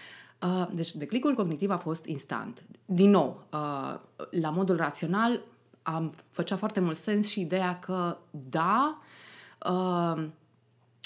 Uh, 0.44 0.68
deci 0.72 0.96
declicul 0.96 1.36
cognitiv 1.36 1.70
a 1.70 1.77
fost 1.77 2.06
instant. 2.06 2.63
Din 2.86 3.10
nou, 3.10 3.48
uh, 3.53 4.00
la 4.30 4.50
modul 4.50 4.75
rațional 4.75 5.42
am 5.82 6.13
făcea 6.30 6.56
foarte 6.56 6.80
mult 6.80 6.98
sens 6.98 7.27
și 7.27 7.42
ideea 7.42 7.80
că 7.80 8.18
da, 8.32 9.01
uh, 9.70 10.25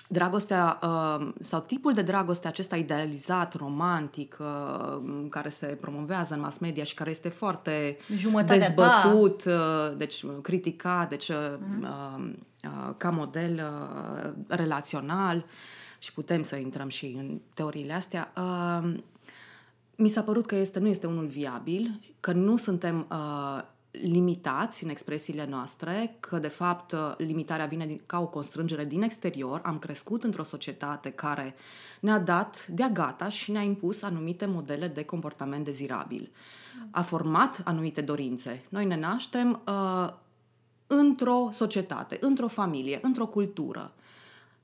dragostea 0.08 0.80
uh, 0.84 1.28
sau 1.40 1.60
tipul 1.60 1.94
de 1.94 2.02
dragoste 2.02 2.48
acesta 2.48 2.76
idealizat, 2.76 3.54
romantic, 3.54 4.38
uh, 4.40 5.26
care 5.30 5.50
se 5.50 5.66
promovează 5.66 6.34
în 6.34 6.40
mass 6.40 6.58
media 6.58 6.84
și 6.84 6.94
care 6.94 7.10
este 7.10 7.30
foarte 7.30 7.98
Jumătatea 8.16 8.58
dezbătut, 8.58 9.46
uh, 9.46 9.98
deci 9.98 10.26
criticat, 10.42 11.10
deci 11.10 11.32
uh-huh. 11.32 11.82
uh, 11.82 12.30
uh, 12.64 12.94
ca 12.98 13.10
model 13.10 13.54
uh, 13.54 14.32
relațional 14.48 15.46
și 16.00 16.14
putem 16.14 16.44
să 16.44 16.56
intrăm 16.56 16.90
și 16.90 17.06
în 17.06 17.40
teoriile 17.54 17.94
astea. 17.94 18.34
Uh, 18.38 18.94
mi 19.96 20.10
s-a 20.10 20.22
părut 20.22 20.46
că 20.46 20.56
este, 20.56 20.80
nu 20.80 20.88
este 20.88 21.08
unul 21.08 21.26
viabil, 21.26 22.00
că 22.20 22.32
nu 22.32 22.58
suntem 22.58 23.08
uh, 23.12 23.62
limitați 24.02 24.84
în 24.84 24.90
expresiile 24.90 25.46
noastre, 25.50 26.16
că 26.20 26.40
de 26.40 26.48
fapt 26.48 26.96
limitarea 27.18 27.66
vine 27.66 28.02
ca 28.06 28.20
o 28.20 28.28
constrângere 28.28 28.86
din 28.86 29.02
exterior. 29.02 29.62
Am 29.64 29.80
crescut 29.80 30.24
într-o 30.24 30.44
societate 30.44 31.10
care 31.10 31.56
ne-a 32.00 32.20
dat 32.20 32.68
de-a 32.68 32.90
gata 32.90 33.30
și 33.30 33.52
ne-a 33.52 33.62
impus 33.62 34.02
anumite 34.02 34.46
modele 34.46 34.88
de 34.88 35.04
comportament 35.04 35.66
dezirabil. 35.66 36.32
A 36.92 37.02
format 37.02 37.62
anumite 37.64 38.02
dorințe. 38.02 38.64
Noi 38.70 38.86
ne 38.86 38.98
naștem 38.98 39.62
uh, 39.68 40.10
într-o 40.88 41.50
societate, 41.52 42.18
într-o 42.22 42.48
familie, 42.48 43.00
într-o 43.02 43.28
cultură 43.28 43.92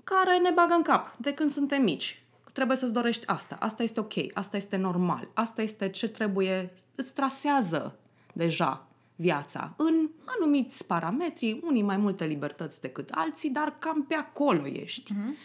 care 0.04 0.38
ne 0.38 0.50
bagă 0.50 0.74
în 0.74 0.82
cap 0.82 1.18
de 1.18 1.34
când 1.34 1.50
suntem 1.50 1.84
mici. 1.84 2.24
Trebuie 2.52 2.78
să-ți 2.78 2.94
dorești 2.94 3.28
asta, 3.28 3.58
asta 3.60 3.84
este 3.84 4.00
ok, 4.00 4.13
asta 4.34 4.58
este 4.58 4.75
normal, 4.78 5.28
asta 5.34 5.62
este 5.62 5.90
ce 5.90 6.10
trebuie, 6.10 6.74
îți 6.96 7.13
trasează 7.13 7.96
deja 8.34 8.88
viața 9.24 9.74
în 9.77 10.10
anumiți 10.25 10.86
parametri, 10.86 11.60
unii 11.63 11.82
mai 11.82 11.98
multe 11.98 12.25
libertăți 12.25 12.82
decât 12.82 13.10
alții, 13.12 13.50
dar 13.50 13.75
cam 13.80 14.06
pe 14.08 14.13
acolo 14.13 14.68
ești. 14.68 15.13
Uh-huh. 15.13 15.38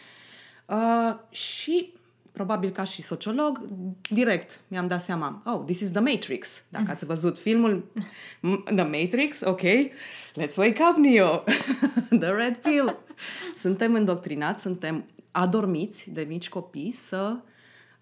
Uh, 0.65 1.15
și 1.29 1.93
probabil 2.31 2.69
ca 2.69 2.83
și 2.83 3.01
sociolog, 3.01 3.61
direct 4.09 4.61
mi-am 4.67 4.87
dat 4.87 5.01
seama, 5.01 5.41
oh, 5.45 5.61
this 5.65 5.79
is 5.79 5.91
The 5.91 5.99
Matrix. 5.99 6.63
Dacă 6.69 6.85
uh-huh. 6.85 6.93
ați 6.93 7.05
văzut 7.05 7.39
filmul 7.39 7.91
The 8.75 8.83
Matrix, 8.83 9.41
ok, 9.41 9.61
let's 10.41 10.55
wake 10.57 10.83
up, 10.89 10.97
Neo. 10.97 11.43
The 12.21 12.29
Red 12.29 12.57
Pill. 12.57 12.99
suntem 13.55 13.93
îndoctrinați, 13.93 14.61
suntem 14.61 15.05
adormiți 15.31 16.11
de 16.11 16.21
mici 16.21 16.49
copii 16.49 16.91
să 16.91 17.35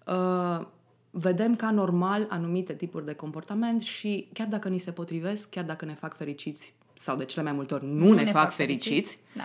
uh, 0.06 0.66
vedem 1.10 1.56
ca 1.56 1.70
normal 1.70 2.26
anumite 2.28 2.74
tipuri 2.74 3.04
de 3.04 3.14
comportament 3.14 3.82
și 3.82 4.28
chiar 4.32 4.46
dacă 4.46 4.68
ni 4.68 4.78
se 4.78 4.90
potrivesc, 4.90 5.50
chiar 5.50 5.64
dacă 5.64 5.84
ne 5.84 5.94
fac 5.94 6.16
fericiți 6.16 6.74
sau 6.94 7.16
de 7.16 7.24
cele 7.24 7.44
mai 7.44 7.52
multe 7.52 7.74
ori 7.74 7.84
nu, 7.84 8.06
nu 8.06 8.12
ne, 8.12 8.22
ne 8.22 8.30
fac, 8.30 8.42
fac 8.42 8.52
fericiți, 8.52 8.88
fericiți 8.88 9.18
da. 9.36 9.44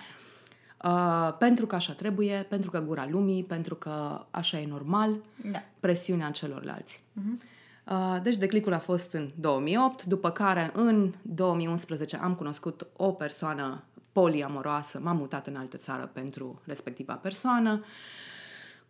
Uh, 0.83 1.35
pentru 1.37 1.65
că 1.65 1.75
așa 1.75 1.93
trebuie, 1.93 2.45
pentru 2.49 2.69
că 2.69 2.79
gura 2.79 3.07
lumii, 3.09 3.43
pentru 3.43 3.75
că 3.75 4.25
așa 4.31 4.59
e 4.59 4.67
normal, 4.67 5.15
da. 5.51 5.63
presiunea 5.79 6.31
celorlalți. 6.31 7.03
Uh-huh. 7.19 7.51
Uh, 7.89 8.19
deci 8.23 8.35
declicul 8.35 8.73
a 8.73 8.79
fost 8.79 9.13
în 9.13 9.31
2008, 9.35 10.03
după 10.03 10.31
care 10.31 10.71
în 10.73 11.13
2011 11.21 12.17
am 12.17 12.35
cunoscut 12.35 12.87
o 12.95 13.11
persoană 13.11 13.83
poliamoroasă, 14.11 14.99
m-am 15.03 15.17
mutat 15.17 15.47
în 15.47 15.55
altă 15.55 15.77
țară 15.77 16.09
pentru 16.13 16.61
respectiva 16.65 17.13
persoană. 17.13 17.83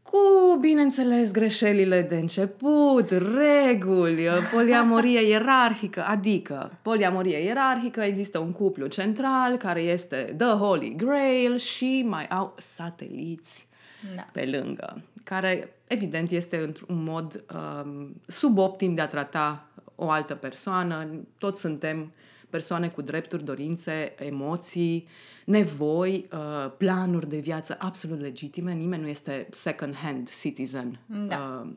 Cu, 0.04 0.58
bineînțeles, 0.60 1.32
greșelile 1.32 2.02
de 2.02 2.16
început, 2.16 3.10
reguli, 3.10 4.28
poliamorie 4.54 5.28
ierarhică, 5.28 6.04
adică 6.06 6.72
poliamorie 6.82 7.38
ierarhică, 7.38 8.02
există 8.02 8.40
un 8.40 8.52
cuplu 8.52 8.86
central 8.88 9.58
care 9.58 9.82
este 9.82 10.36
The 10.38 10.48
Holy 10.48 10.96
Grail 10.98 11.58
și 11.58 12.06
mai 12.08 12.28
au 12.28 12.56
sateliți 12.58 13.68
Da. 14.16 14.28
pe 14.32 14.46
lângă, 14.46 15.02
care 15.24 15.76
evident 15.88 16.30
este 16.32 16.58
într-un 16.58 17.04
mod 17.04 17.44
um, 17.56 18.22
suboptim 18.28 18.94
de 18.94 19.02
a 19.02 19.08
trata 19.08 19.68
o 19.96 20.10
altă 20.10 20.36
persoană. 20.36 21.08
Toți 21.38 21.62
suntem 21.62 22.12
persoane 22.54 22.88
cu 22.88 23.02
drepturi, 23.02 23.44
dorințe, 23.44 24.14
emoții, 24.18 25.08
nevoi, 25.46 26.28
uh, 26.32 26.72
planuri 26.78 27.30
de 27.30 27.38
viață 27.40 27.76
absolut 27.80 28.20
legitime. 28.22 28.74
Nimeni 28.74 29.02
nu 29.02 29.08
este 29.08 29.48
second-hand 29.52 30.30
citizen 30.40 31.00
Da. 31.28 31.62
uh, 31.64 31.70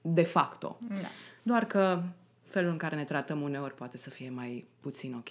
de 0.00 0.22
facto. 0.22 0.78
Da. 0.88 1.08
Doar 1.42 1.64
că 1.64 2.02
felul 2.42 2.70
în 2.70 2.76
care 2.76 2.96
ne 2.96 3.04
tratăm 3.04 3.40
uneori 3.40 3.74
poate 3.74 3.98
să 3.98 4.10
fie 4.10 4.30
mai 4.30 4.64
puțin 4.80 5.14
ok. 5.14 5.30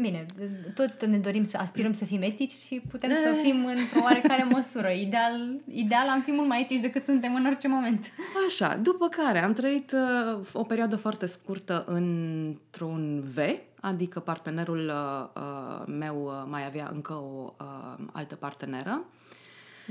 Bine, 0.00 0.26
toți 0.74 0.98
tot 0.98 1.08
ne 1.08 1.18
dorim 1.18 1.44
să 1.44 1.56
aspirăm 1.56 1.92
să 1.92 2.04
fim 2.04 2.22
etici 2.22 2.50
și 2.50 2.82
putem 2.88 3.10
să 3.10 3.38
fim 3.42 3.66
într-o 3.66 4.00
oarecare 4.02 4.44
măsură. 4.44 4.88
Ideal, 4.88 5.60
ideal 5.70 6.08
am 6.08 6.22
fi 6.22 6.32
mult 6.32 6.48
mai 6.48 6.60
etici 6.60 6.80
decât 6.80 7.04
suntem 7.04 7.34
în 7.34 7.46
orice 7.46 7.68
moment. 7.68 8.12
Așa, 8.46 8.76
după 8.76 9.08
care 9.08 9.42
am 9.42 9.52
trăit 9.52 9.92
uh, 9.92 10.40
o 10.52 10.62
perioadă 10.62 10.96
foarte 10.96 11.26
scurtă 11.26 11.84
într-un 11.86 13.20
V, 13.34 13.38
adică 13.86 14.20
partenerul 14.20 14.88
uh, 14.94 15.42
uh, 15.42 15.82
meu 15.86 16.24
uh, 16.24 16.42
mai 16.46 16.66
avea 16.66 16.90
încă 16.92 17.12
o 17.12 17.54
uh, 17.60 18.04
altă 18.12 18.34
parteneră. 18.34 19.04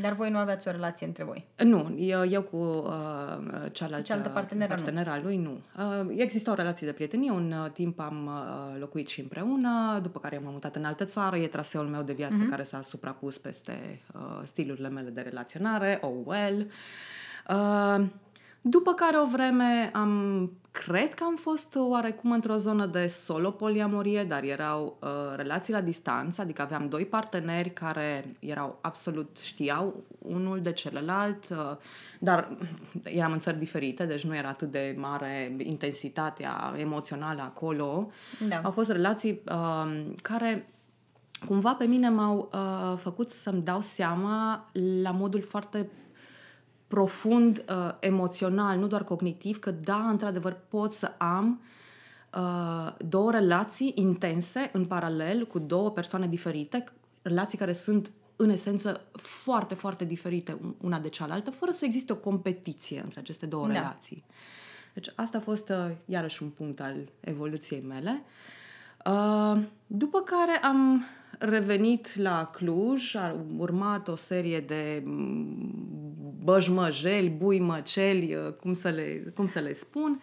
Dar 0.01 0.13
voi 0.13 0.29
nu 0.29 0.37
aveați 0.37 0.67
o 0.67 0.71
relație 0.71 1.07
între 1.07 1.23
voi. 1.23 1.45
Nu, 1.57 1.95
eu, 1.97 2.25
eu 2.25 2.41
cu 2.41 2.55
uh, 2.57 2.91
cealaltă, 3.71 4.01
Cealaltă 4.01 4.29
parteneră, 4.33 4.73
nu. 4.75 4.81
partenera 4.81 5.19
lui, 5.23 5.37
nu. 5.37 5.61
Uh, 5.77 6.13
exista 6.17 6.51
o 6.51 6.53
relație 6.53 6.87
de 6.87 6.93
prietenie, 6.93 7.31
un 7.31 7.51
uh, 7.63 7.71
timp 7.71 7.99
am 7.99 8.25
uh, 8.25 8.79
locuit 8.79 9.07
și 9.07 9.19
împreună, 9.21 9.99
după 10.01 10.19
care 10.19 10.37
m-am 10.43 10.51
mutat 10.53 10.75
în 10.75 10.83
altă 10.85 11.05
țară, 11.05 11.37
e 11.37 11.47
traseul 11.47 11.87
meu 11.87 12.01
de 12.01 12.13
viață 12.13 12.35
Mhm. 12.37 12.49
care 12.49 12.63
s-a 12.63 12.81
suprapus 12.81 13.37
peste 13.37 14.01
uh, 14.13 14.21
stilurile 14.43 14.89
mele 14.89 15.09
de 15.09 15.21
relaționare, 15.21 15.99
oh 16.01 16.15
well. 16.25 16.67
Uh, 17.49 18.05
după 18.67 18.93
care 18.93 19.17
o 19.17 19.25
vreme 19.25 19.91
am, 19.93 20.51
cred 20.71 21.13
că 21.13 21.23
am 21.23 21.35
fost 21.35 21.75
oarecum 21.75 22.31
într-o 22.31 22.57
zonă 22.57 22.85
de 22.85 23.07
solo 23.07 23.51
poliamorie, 23.51 24.23
dar 24.23 24.43
erau 24.43 24.97
uh, 25.01 25.09
relații 25.35 25.73
la 25.73 25.81
distanță, 25.81 26.41
adică 26.41 26.61
aveam 26.61 26.89
doi 26.89 27.05
parteneri 27.05 27.73
care 27.73 28.35
erau 28.39 28.77
absolut, 28.81 29.37
știau 29.41 30.03
unul 30.19 30.61
de 30.61 30.71
celălalt, 30.71 31.49
uh, 31.49 31.57
dar 32.19 32.57
eram 33.03 33.31
în 33.31 33.39
țări 33.39 33.57
diferite, 33.57 34.05
deci 34.05 34.25
nu 34.25 34.35
era 34.35 34.47
atât 34.47 34.71
de 34.71 34.95
mare 34.97 35.55
intensitatea 35.57 36.73
emoțională 36.77 37.41
acolo. 37.41 38.11
Da. 38.49 38.61
Au 38.63 38.71
fost 38.71 38.91
relații 38.91 39.41
uh, 39.51 40.05
care 40.21 40.69
cumva 41.47 41.73
pe 41.73 41.85
mine 41.85 42.09
m-au 42.09 42.49
uh, 42.53 42.97
făcut 42.97 43.31
să-mi 43.31 43.61
dau 43.61 43.81
seama 43.81 44.69
la 45.01 45.11
modul 45.11 45.41
foarte 45.41 45.89
profund 46.87 47.65
uh, 47.69 47.91
emoțional, 47.99 48.77
nu 48.77 48.87
doar 48.87 49.03
cognitiv, 49.03 49.59
că 49.59 49.71
da, 49.71 50.09
într-adevăr 50.09 50.57
pot 50.69 50.93
să 50.93 51.11
am 51.17 51.61
uh, 52.35 52.93
două 53.07 53.31
relații 53.31 53.91
intense 53.95 54.69
în 54.73 54.85
paralel 54.85 55.47
cu 55.47 55.59
două 55.59 55.91
persoane 55.91 56.27
diferite, 56.27 56.83
relații 57.21 57.57
care 57.57 57.73
sunt 57.73 58.11
în 58.35 58.49
esență 58.49 59.01
foarte, 59.11 59.73
foarte 59.73 60.05
diferite 60.05 60.57
una 60.81 60.99
de 60.99 61.09
cealaltă, 61.09 61.51
fără 61.51 61.71
să 61.71 61.85
existe 61.85 62.11
o 62.11 62.15
competiție 62.15 63.01
între 63.03 63.19
aceste 63.19 63.45
două 63.45 63.67
Da. 63.67 63.73
relații. 63.73 64.23
Deci 64.93 65.11
asta 65.15 65.37
a 65.37 65.41
fost 65.41 65.69
uh, 65.69 65.91
iarăși 66.05 66.43
un 66.43 66.49
punct 66.49 66.81
al 66.81 66.95
evoluției 67.19 67.81
mele. 67.81 68.23
Uh, 69.05 69.63
după 69.87 70.19
care 70.19 70.57
am 70.61 71.05
revenit 71.39 72.15
la 72.15 72.49
Cluj, 72.53 73.15
a 73.15 73.35
urmat 73.57 74.07
o 74.07 74.15
serie 74.15 74.59
de 74.59 75.01
mm, 75.05 76.04
băjmăjeli, 76.45 77.29
bui 77.29 77.59
măceli, 77.59 78.35
uh, 78.35 78.53
cum 78.53 78.73
să 78.73 78.89
le, 78.89 79.31
cum 79.35 79.47
să 79.47 79.59
le 79.59 79.73
spun. 79.73 80.21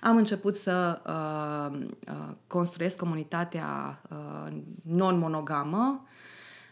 Am 0.00 0.16
început 0.16 0.56
să 0.56 1.00
uh, 1.06 1.78
uh, 2.08 2.34
construiesc 2.46 2.98
comunitatea 2.98 4.00
uh, 4.10 4.56
non-monogamă 4.82 6.04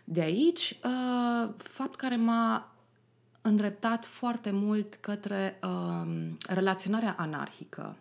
de 0.05 0.21
aici, 0.21 0.79
uh, 0.85 1.49
fapt 1.59 1.97
care 1.97 2.17
m-a 2.17 2.73
îndreptat 3.41 4.05
foarte 4.05 4.51
mult 4.51 4.95
către 4.95 5.59
uh, 5.63 6.09
relaționarea 6.49 7.15
anarhică 7.19 7.97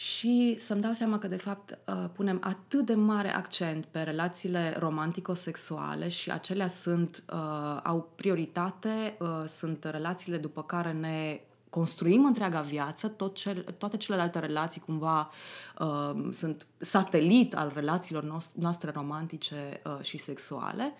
și 0.00 0.54
să-mi 0.58 0.80
dau 0.80 0.92
seama 0.92 1.18
că, 1.18 1.28
de 1.28 1.36
fapt, 1.36 1.78
uh, 1.86 2.04
punem 2.12 2.38
atât 2.42 2.86
de 2.86 2.94
mare 2.94 3.34
accent 3.34 3.84
pe 3.84 4.02
relațiile 4.02 4.76
romantico-sexuale 4.78 6.08
și 6.08 6.30
acelea 6.30 6.68
sunt, 6.68 7.24
uh, 7.32 7.80
au 7.82 8.10
prioritate, 8.14 9.16
uh, 9.18 9.44
sunt 9.46 9.84
relațiile 9.84 10.38
după 10.38 10.62
care 10.62 10.92
ne 10.92 11.40
construim 11.70 12.24
întreaga 12.24 12.60
viață, 12.60 13.08
tot 13.08 13.34
cel, 13.34 13.74
toate 13.78 13.96
celelalte 13.96 14.38
relații 14.38 14.80
cumva 14.80 15.30
uh, 15.78 16.28
sunt 16.32 16.66
satelit 16.78 17.54
al 17.54 17.72
relațiilor 17.74 18.22
nos- 18.24 18.52
noastre 18.54 18.90
romantice 18.90 19.80
uh, 19.84 19.98
și 20.02 20.18
sexuale. 20.18 20.92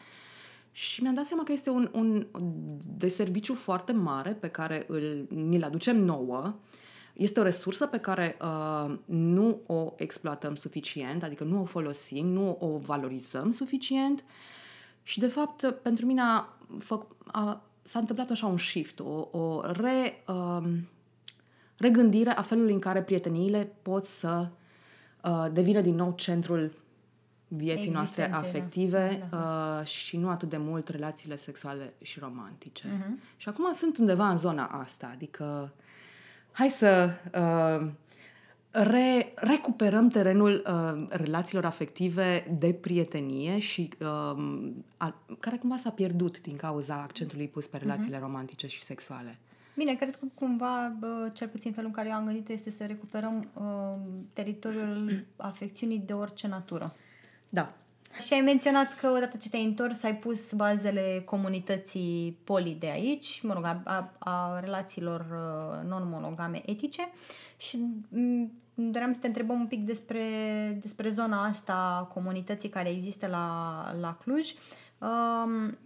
Și 0.73 1.03
mi-am 1.03 1.15
dat 1.15 1.27
seama 1.27 1.43
că 1.43 1.53
este 1.53 1.71
un, 1.71 1.91
un 1.93 2.27
de 2.99 3.09
serviciu 3.09 3.55
foarte 3.55 3.93
mare 3.93 4.31
pe 4.31 4.49
care 4.49 4.85
îl, 4.89 5.27
ni-l 5.29 5.65
aducem 5.65 5.97
nouă. 5.97 6.55
Este 7.21 7.41
o 7.41 7.43
resursă 7.43 7.87
pe 7.87 7.99
care 7.99 8.37
uh, 8.43 8.99
nu 9.05 9.61
o 9.67 9.93
exploatăm 9.97 10.55
suficient, 10.55 11.23
adică 11.23 11.45
nu 11.45 11.61
o 11.61 11.65
folosim, 11.65 12.27
nu 12.27 12.57
o 12.61 12.77
valorizăm 12.77 13.51
suficient. 13.51 14.25
Și, 15.03 15.19
de 15.19 15.27
fapt, 15.27 15.71
pentru 15.71 16.07
mine 16.07 16.21
a, 16.23 16.59
fă, 16.79 17.07
a, 17.27 17.63
s-a 17.83 17.99
întâmplat 17.99 18.31
așa 18.31 18.47
un 18.47 18.59
shift, 18.59 19.01
o, 19.01 19.29
o 19.39 19.63
re, 19.63 20.25
um, 20.27 20.89
regândire 21.77 22.31
a 22.31 22.43
felului 22.43 22.73
în 22.73 22.79
care 22.79 23.03
prieteniile 23.03 23.73
pot 23.83 24.05
să 24.05 24.49
uh, 25.25 25.47
devină 25.53 25.81
din 25.81 25.95
nou 25.95 26.13
centrul 26.17 26.73
vieții 27.49 27.91
noastre 27.91 28.23
Existenței, 28.23 28.51
da. 28.51 28.59
afective 28.59 29.29
Da, 29.31 29.79
uh, 29.79 29.87
și 29.87 30.17
nu 30.17 30.29
atât 30.29 30.49
de 30.49 30.57
mult 30.57 30.89
relațiile 30.89 31.37
sexuale 31.37 31.95
și 32.03 32.19
romantice. 32.19 32.89
Mhm. 32.99 33.21
Și 33.37 33.49
acum 33.49 33.73
sunt 33.73 33.99
undeva 33.99 34.29
în 34.29 34.37
zona 34.37 34.67
asta, 34.67 35.11
adică 35.13 35.73
hai 36.53 36.69
să 36.69 37.11
uh, 37.35 37.91
re, 38.71 39.33
recuperăm 39.35 40.09
terenul 40.09 40.65
uh, 40.67 41.07
relațiilor 41.09 41.65
afective 41.65 42.57
de 42.59 42.73
prietenie 42.73 43.59
și 43.59 43.91
uh, 43.99 44.69
a, 44.97 45.15
care 45.41 45.57
cumva 45.57 45.77
s-a 45.77 45.91
pierdut 45.91 46.41
din 46.41 46.57
cauza 46.57 46.95
accentului 46.95 47.49
pus 47.49 47.67
pe 47.67 47.77
relațiile 47.77 48.19
romantice 48.19 48.67
și 48.67 48.83
sexuale. 48.83 49.39
Bine, 49.77 49.95
cred 49.95 50.17
că 50.17 50.27
cumva, 50.35 50.97
bă, 50.99 51.31
cel 51.33 51.49
puțin 51.49 51.73
felul 51.73 51.89
în 51.89 51.95
care 51.95 52.09
eu 52.09 52.15
am 52.15 52.25
gândit 52.25 52.49
este 52.49 52.71
să 52.71 52.85
recuperăm 52.87 53.49
uh, 53.55 53.65
teritoriul 54.33 55.25
afecțiunii 55.37 56.03
de 56.07 56.13
orice 56.13 56.47
natură. 56.47 56.93
Da. 57.49 57.75
Și 58.19 58.33
ai 58.33 58.41
menționat 58.41 58.95
că 58.95 59.09
odată 59.09 59.37
ce 59.37 59.49
te-ai 59.49 59.65
întors, 59.65 60.03
ai 60.03 60.17
pus 60.17 60.53
bazele 60.53 61.23
comunității 61.25 62.39
poli 62.45 62.77
de 62.79 62.91
aici, 62.91 63.41
mă 63.43 63.53
rog, 63.53 63.65
a, 63.65 63.83
a, 63.85 64.13
a 64.19 64.61
relațiilor 64.61 65.21
uh, 65.21 65.89
non-monogame 65.89 66.63
etice 66.67 67.09
și 67.57 67.77
m, 68.09 68.51
doream 68.75 69.13
să 69.13 69.21
te 69.21 69.27
întrebăm 69.27 69.61
un 69.61 69.67
pic 69.67 69.85
despre, 69.85 70.25
despre 70.81 71.09
zona 71.09 71.45
asta 71.45 71.97
a 72.01 72.05
comunității 72.05 72.69
care 72.69 72.89
există 72.89 73.27
la, 73.27 73.95
la 74.01 74.17
Cluj. 74.23 74.55
Um, 74.99 75.79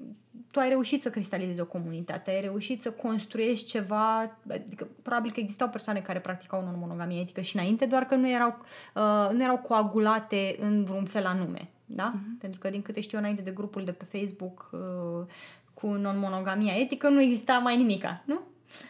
tu 0.50 0.60
ai 0.60 0.68
reușit 0.68 1.02
să 1.02 1.10
cristalizezi 1.10 1.60
o 1.60 1.66
comunitate, 1.66 2.30
ai 2.30 2.40
reușit 2.40 2.82
să 2.82 2.90
construiești 2.90 3.66
ceva, 3.66 4.36
adică 4.50 4.88
probabil 5.02 5.30
că 5.32 5.40
existau 5.40 5.68
persoane 5.68 6.00
care 6.00 6.20
practicau 6.20 6.62
non-monogamie 6.62 7.20
etică 7.20 7.40
și 7.40 7.56
înainte, 7.56 7.84
doar 7.84 8.04
că 8.04 8.14
nu 8.14 8.28
erau, 8.28 8.56
uh, 8.94 9.28
nu 9.32 9.42
erau 9.42 9.58
coagulate 9.58 10.56
în 10.60 10.84
vreun 10.84 11.04
fel 11.04 11.26
anume, 11.26 11.70
da? 11.86 12.14
Uh-huh. 12.14 12.38
Pentru 12.40 12.60
că 12.60 12.70
din 12.70 12.82
câte 12.82 13.00
știu 13.00 13.18
eu 13.18 13.22
înainte 13.24 13.42
de 13.42 13.50
grupul 13.50 13.84
de 13.84 13.92
pe 13.92 14.18
Facebook 14.18 14.70
uh, 14.72 15.26
cu 15.74 15.86
non-monogamia 15.86 16.74
etică 16.74 17.08
nu 17.08 17.20
exista 17.20 17.58
mai 17.58 17.76
nimica, 17.76 18.22
nu? 18.24 18.40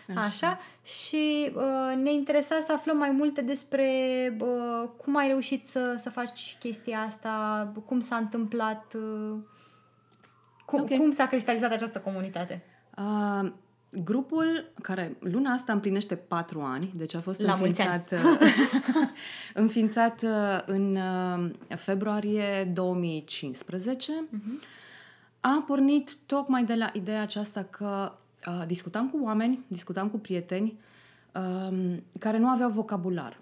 Așa. 0.08 0.20
Așa. 0.20 0.58
Și 0.82 1.52
uh, 1.54 1.96
ne 2.02 2.12
interesa 2.12 2.62
să 2.66 2.72
aflăm 2.72 2.96
mai 2.96 3.10
multe 3.10 3.40
despre 3.40 3.88
uh, 4.40 4.88
cum 4.96 5.16
ai 5.16 5.26
reușit 5.26 5.66
să, 5.66 5.96
să 5.98 6.10
faci 6.10 6.56
chestia 6.58 6.98
asta, 6.98 7.72
cum 7.86 8.00
s-a 8.00 8.16
întâmplat, 8.16 8.94
uh, 8.94 9.36
cum, 10.64 10.78
Ok. 10.78 10.84
okay. 10.84 10.98
cum 10.98 11.10
s-a 11.10 11.26
cristalizat 11.26 11.72
această 11.72 11.98
comunitate. 11.98 12.62
Uh, 12.96 13.52
grupul 14.04 14.72
care 14.82 15.16
luna 15.20 15.52
asta 15.52 15.72
împlinește 15.72 16.14
patru 16.14 16.60
ani, 16.60 16.92
deci 16.96 17.14
a 17.14 17.20
fost 17.20 17.40
La 17.40 17.54
mulți 17.54 17.80
înființat, 17.80 18.12
uh, 18.12 18.40
înființat 19.54 20.22
uh, 20.22 20.60
în 20.66 20.96
uh, 20.96 21.50
februarie 21.76 22.64
2015, 22.72 24.24
Mhm. 24.30 24.60
a 25.40 25.64
pornit 25.66 26.16
tocmai 26.26 26.64
de 26.64 26.74
la 26.74 26.90
ideea 26.92 27.22
aceasta 27.22 27.62
că 27.62 28.12
uh, 28.46 28.62
discutam 28.66 29.08
cu 29.08 29.18
oameni, 29.22 29.64
discutam 29.66 30.08
cu 30.08 30.18
prieteni 30.18 30.78
um, 31.34 32.02
care 32.18 32.38
nu 32.38 32.48
aveau 32.48 32.70
vocabular. 32.70 33.38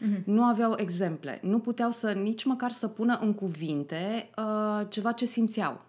Mm-hmm. 0.00 0.24
Nu 0.24 0.44
aveau 0.44 0.74
exemple, 0.76 1.38
nu 1.42 1.58
puteau 1.58 1.90
să 1.90 2.12
nici 2.12 2.44
măcar 2.44 2.70
să 2.70 2.88
pună 2.88 3.18
în 3.22 3.34
cuvinte 3.34 4.28
uh, 4.36 4.86
ceva 4.88 5.12
ce 5.12 5.24
simțeau. 5.24 5.80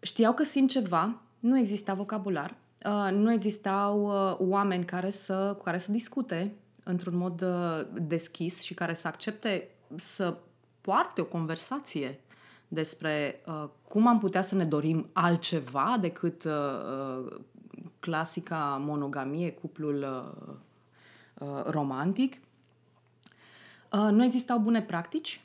Știau 0.00 0.32
că 0.32 0.42
simt 0.42 0.70
ceva, 0.70 1.16
nu 1.38 1.58
exista 1.58 1.94
vocabular, 1.94 2.50
uh, 2.50 2.56
nu 3.10 3.32
existau 3.32 4.04
uh, 4.04 4.36
oameni 4.38 4.84
care 4.84 5.10
să, 5.10 5.54
cu 5.56 5.62
care 5.62 5.78
să 5.78 5.92
discute 5.92 6.54
într-un 6.84 7.16
mod 7.16 7.42
uh, 7.42 7.86
deschis 7.92 8.60
și 8.60 8.74
care 8.74 8.94
să 8.94 9.08
accepte 9.08 9.68
să 9.96 10.36
poarte 10.80 11.20
o 11.20 11.24
conversație 11.24 12.20
despre 12.68 13.40
uh, 13.46 13.68
cum 13.88 14.06
am 14.06 14.18
putea 14.18 14.42
să 14.42 14.54
ne 14.54 14.64
dorim 14.64 15.08
altceva 15.12 15.96
decât 16.00 16.44
uh, 16.44 16.52
uh, 16.52 17.40
clasica 18.00 18.76
monogamie, 18.80 19.52
cuplul 19.52 20.02
uh, 20.02 20.54
uh, 21.48 21.64
romantic. 21.64 22.32
Uh, 23.92 24.08
nu 24.10 24.24
existau 24.24 24.58
bune 24.58 24.82
practici, 24.82 25.44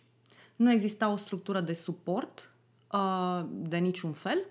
nu 0.56 0.72
exista 0.72 1.12
o 1.12 1.16
structură 1.16 1.60
de 1.62 1.74
suport 1.74 2.52
uh, 2.92 3.46
de 3.50 3.78
niciun 3.78 4.12
fel 4.12 4.46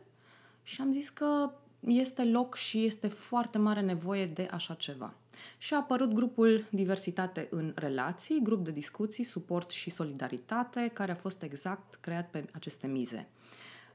și 0.63 0.81
am 0.81 0.93
zis 0.93 1.09
că 1.09 1.51
este 1.81 2.25
loc 2.25 2.55
și 2.55 2.85
este 2.85 3.09
foarte 3.09 3.59
mare 3.59 3.81
nevoie 3.81 4.27
de 4.27 4.49
așa 4.51 4.75
ceva. 4.75 5.15
Și 5.59 5.75
a 5.75 5.77
apărut 5.77 6.13
grupul 6.13 6.65
Diversitate 6.71 7.49
în 7.51 7.73
relații, 7.75 8.41
grup 8.43 8.65
de 8.65 8.71
discuții, 8.71 9.25
suport 9.25 9.71
și 9.71 9.91
solidaritate, 9.91 10.91
care 10.93 11.13
a 11.13 11.15
fost 11.15 11.43
exact 11.43 11.95
creat 11.95 12.31
pe 12.31 12.45
aceste 12.53 12.87
mize. 12.87 13.29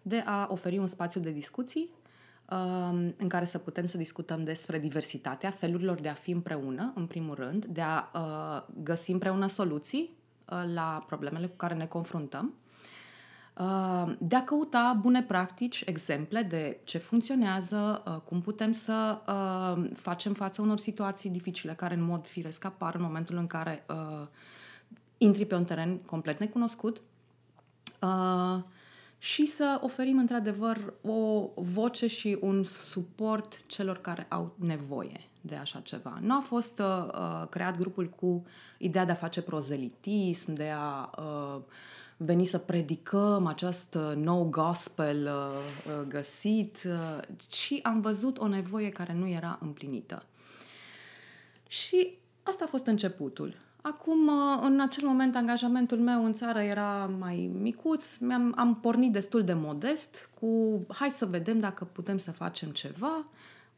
De 0.02 0.24
a 0.26 0.48
oferi 0.52 0.78
un 0.78 0.88
spațiu 0.88 1.22
de 1.22 1.32
discuții 1.32 1.90
um, 2.50 3.14
în 3.18 3.28
care 3.28 3.46
să 3.46 3.58
putem 3.58 3.86
să 3.86 3.98
discutăm 3.98 4.44
despre 4.44 4.80
diversitatea 4.80 5.50
felurilor 5.50 6.00
de 6.00 6.10
a 6.10 6.14
fi 6.14 6.32
împreună, 6.32 6.94
în 6.96 7.06
primul 7.06 7.36
rând, 7.36 7.66
de 7.66 7.82
a 7.82 8.10
uh, 8.14 8.74
găsi 8.84 9.12
împreună 9.12 9.48
soluții 9.48 10.10
uh, 10.50 10.64
la 10.74 11.04
problemele 11.08 11.48
cu 11.48 11.56
care 11.56 11.74
ne 11.74 11.86
confruntăm 11.86 12.54
Uh, 12.54 12.61
de 14.18 14.36
a 14.36 14.44
căuta 14.44 14.98
bune 15.02 15.24
practici, 15.24 15.84
exemple 15.86 16.42
de 16.42 16.80
ce 16.84 16.98
funcționează, 16.98 18.04
uh, 18.08 18.16
cum 18.26 18.42
putem 18.42 18.72
să 18.72 19.22
uh, 19.28 19.90
facem 19.96 20.34
față 20.34 20.62
unor 20.62 20.78
situații 20.78 21.30
dificile 21.30 21.74
care 21.74 21.94
în 21.94 22.04
mod 22.04 22.28
firesc 22.28 22.66
apar 22.66 22.96
în 22.96 23.02
momentul 23.02 23.38
în 23.38 23.48
care 23.48 23.86
intri 25.18 25.46
pe 25.46 25.56
un 25.56 25.64
teren 25.64 25.98
complet 25.98 26.40
necunoscut 26.40 27.02
și 29.18 29.46
să 29.46 29.80
oferim 29.82 30.18
într-adevăr 30.18 30.94
o 31.02 31.50
voce 31.56 32.08
și 32.08 32.38
un 32.42 32.64
suport 32.64 33.62
celor 33.68 33.98
care 33.98 34.26
au 34.30 34.56
nevoie 34.56 35.20
de 35.42 35.56
așa 35.56 35.80
ceva. 35.80 36.18
Nu 36.22 36.36
a 36.36 36.40
fost 36.40 36.80
uh, 36.80 37.48
creat 37.50 37.78
grupul 37.78 38.10
cu 38.10 38.46
ideea 38.78 39.06
de 39.06 39.12
a 39.12 39.16
face 39.16 39.42
prozelitism, 39.42 40.54
de 40.54 40.72
a 40.76 41.10
uh, 41.18 41.62
veni 42.26 42.46
să 42.46 42.58
predicăm 42.58 43.46
acest 43.46 43.96
uh, 43.96 44.16
nou 44.16 44.44
gospel 44.44 45.26
uh, 45.26 45.92
uh, 46.00 46.08
găsit, 46.08 46.88
ci 47.50 47.80
am 47.84 48.02
văzut 48.02 48.38
o 48.38 48.48
nevoie 48.48 48.90
care 48.90 49.14
nu 49.14 49.28
era 49.28 49.58
împlinită. 49.62 50.26
Și 51.68 52.18
asta 52.44 52.64
a 52.64 52.68
fost 52.68 52.86
începutul. 52.86 53.56
Acum, 53.82 54.30
în 54.62 54.80
acel 54.80 55.08
moment, 55.08 55.36
angajamentul 55.36 55.98
meu 55.98 56.26
în 56.26 56.34
țară 56.34 56.60
era 56.60 57.06
mai 57.20 57.52
micuț, 57.54 58.18
mi-am, 58.18 58.54
am 58.58 58.76
pornit 58.76 59.12
destul 59.12 59.44
de 59.44 59.54
modest 59.54 60.30
cu 60.40 60.82
hai 60.88 61.12
să 61.12 61.26
vedem 61.26 61.60
dacă 61.60 61.86
putem 61.86 62.18
să 62.18 62.32
facem 62.32 62.70
ceva. 62.70 63.26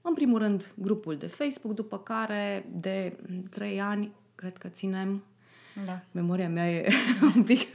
În 0.01 0.13
primul 0.13 0.39
rând, 0.39 0.73
grupul 0.75 1.17
de 1.17 1.27
Facebook, 1.27 1.75
după 1.75 1.99
care 1.99 2.69
de 2.71 3.17
trei 3.49 3.81
ani, 3.81 4.11
cred 4.35 4.57
că 4.57 4.67
ținem 4.67 5.23
da. 5.85 6.01
Memoria 6.11 6.49
mea 6.49 6.71
e 6.71 6.89
un 7.35 7.43
pic 7.43 7.71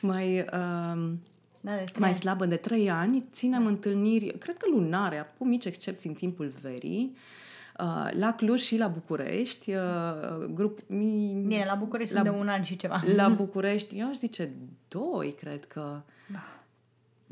mai, 0.00 0.38
uh, 0.38 1.10
da, 1.60 1.72
mai 1.98 2.14
slabă 2.14 2.46
de 2.46 2.56
trei 2.56 2.90
ani. 2.90 3.24
Ținem 3.32 3.62
da. 3.62 3.68
întâlniri, 3.68 4.38
cred 4.38 4.56
că 4.56 4.66
lunare, 4.70 5.32
cu 5.38 5.46
mici 5.46 5.64
excepții 5.64 6.08
în 6.08 6.14
timpul 6.14 6.52
verii, 6.60 7.16
uh, 7.78 8.08
la 8.10 8.32
Cluj 8.32 8.60
și 8.60 8.76
la 8.76 8.86
București. 8.86 9.74
Uh, 9.74 10.46
grup, 10.54 10.78
mi, 10.86 11.44
Bine, 11.46 11.64
la 11.66 11.74
București 11.74 12.14
la, 12.14 12.22
de 12.22 12.30
un 12.30 12.48
an 12.48 12.62
și 12.62 12.76
ceva. 12.76 13.02
La 13.14 13.28
București, 13.42 13.98
eu 13.98 14.08
aș 14.08 14.16
zice 14.16 14.50
doi, 14.88 15.34
cred 15.40 15.64
că. 15.64 16.00
Da. 16.26 16.61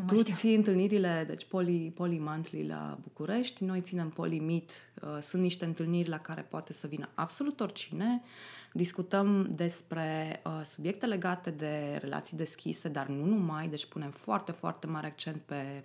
Tu 0.07 0.23
ții 0.23 0.55
întâlnirile, 0.55 1.25
deci 1.27 1.45
poli, 1.45 1.93
poli 1.95 2.19
monthly 2.19 2.67
la 2.67 2.99
București, 3.03 3.65
noi 3.65 3.81
ținem 3.81 4.09
poli 4.09 4.41
meet. 4.41 4.71
Uh, 5.03 5.19
sunt 5.21 5.43
niște 5.43 5.65
întâlniri 5.65 6.09
la 6.09 6.19
care 6.19 6.41
poate 6.41 6.73
să 6.73 6.87
vină 6.87 7.09
absolut 7.15 7.61
oricine. 7.61 8.23
Uh, 8.23 8.29
Discutăm 8.73 9.47
despre 9.55 10.41
uh, 10.45 10.61
subiecte 10.63 11.07
legate 11.07 11.51
de 11.51 11.99
relații 12.01 12.37
deschise, 12.37 12.89
dar 12.89 13.07
nu 13.07 13.25
numai, 13.25 13.69
deci 13.69 13.87
punem 13.87 14.11
foarte, 14.11 14.53
foarte 14.53 14.87
mare 14.87 15.07
accent 15.07 15.41
pe 15.41 15.85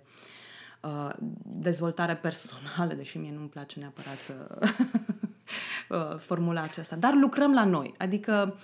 uh, 0.80 1.10
dezvoltare 1.42 2.16
personală, 2.16 2.94
deși 2.94 3.18
mie 3.18 3.32
nu-mi 3.32 3.48
place 3.48 3.78
neapărat 3.78 4.34
uh, 4.60 4.68
uh, 6.12 6.18
formula 6.18 6.60
aceasta, 6.60 6.96
dar 6.96 7.14
lucrăm 7.14 7.54
la 7.54 7.64
noi, 7.64 7.94
adică 7.98 8.56
Uh, 8.56 8.62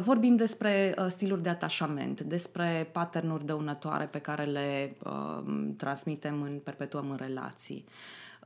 vorbim 0.00 0.36
despre 0.36 0.94
uh, 0.98 1.06
stiluri 1.08 1.42
de 1.42 1.48
atașament, 1.48 2.20
despre 2.20 2.88
patternuri 2.92 3.46
dăunătoare 3.46 4.04
pe 4.04 4.18
care 4.18 4.44
le 4.44 4.96
uh, 5.04 5.42
transmitem 5.76 6.42
în 6.42 6.60
perpetuăm 6.64 7.10
în 7.10 7.16
relații. 7.16 7.84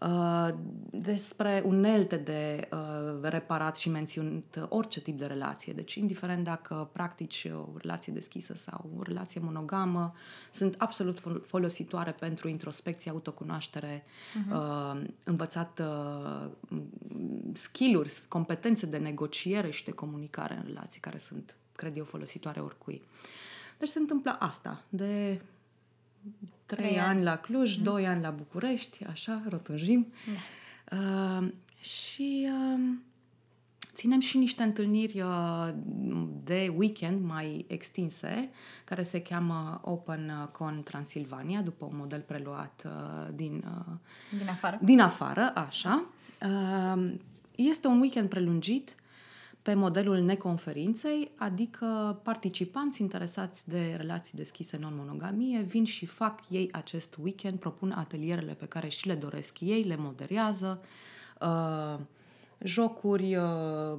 Uh, 0.00 0.08
Uh, 0.08 0.48
despre 0.90 1.62
unelte 1.66 2.16
de 2.16 2.68
uh, 2.72 3.18
reparat 3.22 3.76
și 3.76 3.88
menționat 3.88 4.66
orice 4.68 5.00
tip 5.00 5.18
de 5.18 5.26
relație. 5.26 5.72
Deci, 5.72 5.94
indiferent 5.94 6.44
dacă 6.44 6.90
practici 6.92 7.46
o 7.52 7.78
relație 7.78 8.12
deschisă 8.12 8.54
sau 8.54 8.90
o 8.98 9.02
relație 9.02 9.40
monogamă, 9.40 10.14
sunt 10.50 10.74
absolut 10.78 11.22
folositoare 11.46 12.10
pentru 12.10 12.48
introspecție, 12.48 13.10
autocunoaștere, 13.10 14.04
uh-huh. 14.04 14.52
uh, 14.52 15.02
învățat 15.24 15.80
uh, 15.80 16.50
skill-uri, 17.52 18.12
competențe 18.28 18.86
de 18.86 18.98
negociere 18.98 19.70
și 19.70 19.84
de 19.84 19.90
comunicare 19.90 20.54
în 20.54 20.62
relații 20.66 21.00
care 21.00 21.18
sunt, 21.18 21.56
cred 21.76 21.96
eu, 21.96 22.04
folositoare 22.04 22.60
oricui. 22.60 23.02
Deci 23.78 23.88
se 23.88 23.98
întâmplă 23.98 24.36
asta, 24.38 24.82
de 24.88 25.40
Trei 26.76 26.98
ani. 26.98 27.08
ani 27.08 27.22
la 27.22 27.36
Cluj, 27.36 27.76
mm. 27.76 27.82
doi 27.82 28.06
ani 28.06 28.22
la 28.22 28.30
București, 28.30 29.04
așa, 29.04 29.42
rotunjim. 29.48 30.12
Da. 30.88 30.96
Uh, 30.96 31.48
și 31.80 32.48
uh, 32.74 32.80
ținem 33.94 34.20
și 34.20 34.38
niște 34.38 34.62
întâlniri 34.62 35.20
uh, 35.20 35.68
de 36.44 36.72
weekend 36.76 37.24
mai 37.24 37.64
extinse, 37.68 38.50
care 38.84 39.02
se 39.02 39.22
cheamă 39.22 39.80
Open 39.84 40.48
Con 40.52 40.82
Transilvania, 40.84 41.60
după 41.60 41.84
un 41.84 41.96
model 41.96 42.20
preluat 42.20 42.82
uh, 42.86 43.28
din, 43.34 43.64
uh, 43.66 43.94
din 44.38 44.48
afară. 44.48 44.78
Din 44.82 45.00
afară, 45.00 45.52
așa. 45.54 46.04
Uh, 46.42 47.12
este 47.54 47.86
un 47.86 48.00
weekend 48.00 48.28
prelungit 48.28 48.94
pe 49.62 49.74
modelul 49.74 50.18
neconferinței, 50.18 51.30
adică 51.36 52.20
participanți 52.22 53.00
interesați 53.00 53.68
de 53.68 53.94
relații 53.96 54.38
deschise 54.38 54.78
non-monogamie 54.80 55.60
vin 55.60 55.84
și 55.84 56.06
fac 56.06 56.40
ei 56.48 56.68
acest 56.72 57.16
weekend, 57.22 57.58
propun 57.58 57.92
atelierele 57.92 58.52
pe 58.52 58.66
care 58.66 58.88
și 58.88 59.06
le 59.06 59.14
doresc 59.14 59.60
ei, 59.60 59.82
le 59.82 59.96
moderează, 59.96 60.82
uh, 61.40 61.98
jocuri 62.58 63.36
uh, 63.36 63.44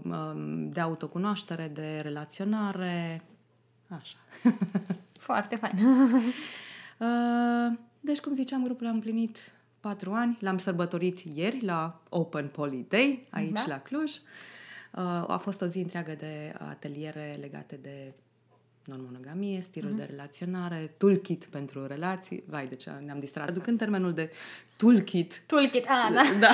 um, 0.04 0.70
de 0.70 0.80
autocunoaștere, 0.80 1.72
de 1.74 2.00
relaționare, 2.04 3.24
așa. 3.88 4.18
Foarte 5.28 5.56
fain. 5.56 5.74
uh, 6.98 7.78
deci, 8.00 8.20
cum 8.20 8.34
ziceam, 8.34 8.64
grupul 8.64 8.88
a 8.88 8.90
împlinit 8.90 9.52
patru 9.80 10.12
ani, 10.12 10.38
l-am 10.40 10.58
sărbătorit 10.58 11.20
ieri 11.20 11.66
la 11.66 12.02
Open 12.10 12.48
Poly 12.48 12.86
Day, 12.90 13.28
aici 13.30 13.52
da? 13.54 13.64
la 13.68 13.80
Cluj. 13.80 14.12
Uh, 14.12 14.20
Uh, 14.22 14.61
a 15.28 15.40
fost 15.42 15.62
o 15.62 15.66
zi 15.66 15.80
întreagă 15.80 16.16
de 16.16 16.54
ateliere 16.58 17.38
legate 17.40 17.76
de 17.76 18.14
non-monogamie, 18.86 19.62
stilul 19.62 19.92
mm-hmm. 19.92 19.96
de 19.96 20.08
relaționare, 20.10 20.94
toolkit 20.98 21.48
pentru 21.52 21.88
relații. 21.88 22.44
Vai, 22.48 22.68
de 22.68 22.76
ce 22.76 22.90
ne-am 23.06 23.20
distrat. 23.20 23.48
Aducând 23.48 23.78
termenul 23.78 24.14
de 24.14 24.32
toolkit. 24.78 25.44
Toolkit, 25.46 25.86
a, 25.88 26.12
da. 26.14 26.22
da. 26.40 26.52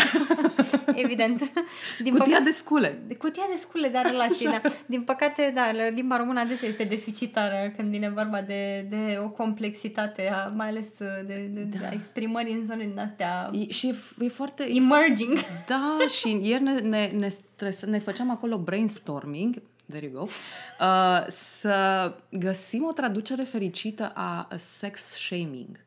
Evident. 1.03 1.51
Din 1.99 2.17
cutia 2.17 2.39
păc- 2.39 2.43
de 2.43 2.51
scule. 2.51 3.01
De 3.07 3.15
cutia 3.15 3.45
de 3.49 3.55
scule 3.57 3.87
de 3.87 3.97
relații, 4.03 4.45
da. 4.45 4.61
Din 4.85 5.01
păcate, 5.01 5.51
da, 5.55 5.71
limba 5.93 6.17
română 6.17 6.39
adesea 6.39 6.67
este 6.67 6.83
deficitară 6.83 7.73
când 7.75 7.89
vine 7.89 8.09
vorba 8.09 8.41
de, 8.41 8.87
de 8.89 9.19
o 9.23 9.29
complexitate, 9.29 10.29
mai 10.53 10.67
ales 10.67 10.87
de, 10.97 11.49
de, 11.53 11.61
da. 11.61 11.77
de 11.77 11.89
exprimări 11.91 12.51
în 12.51 12.65
zone 12.65 12.85
din 12.85 12.99
astea. 12.99 13.49
E, 13.53 13.71
și 13.71 13.93
e 14.19 14.27
foarte... 14.27 14.63
Emerging. 14.63 15.37
Da, 15.67 15.97
și 16.19 16.39
ieri 16.43 16.63
ne, 16.63 16.79
ne, 16.79 17.11
ne, 17.15 17.27
stres, 17.27 17.81
ne 17.81 17.99
făceam 17.99 18.31
acolo 18.31 18.57
brainstorming 18.57 19.61
there 19.89 20.05
you 20.05 20.13
go, 20.19 20.27
uh, 20.85 21.25
să 21.27 22.13
găsim 22.31 22.85
o 22.85 22.91
traducere 22.91 23.43
fericită 23.43 24.11
a 24.15 24.47
sex 24.57 25.01
shaming. 25.01 25.79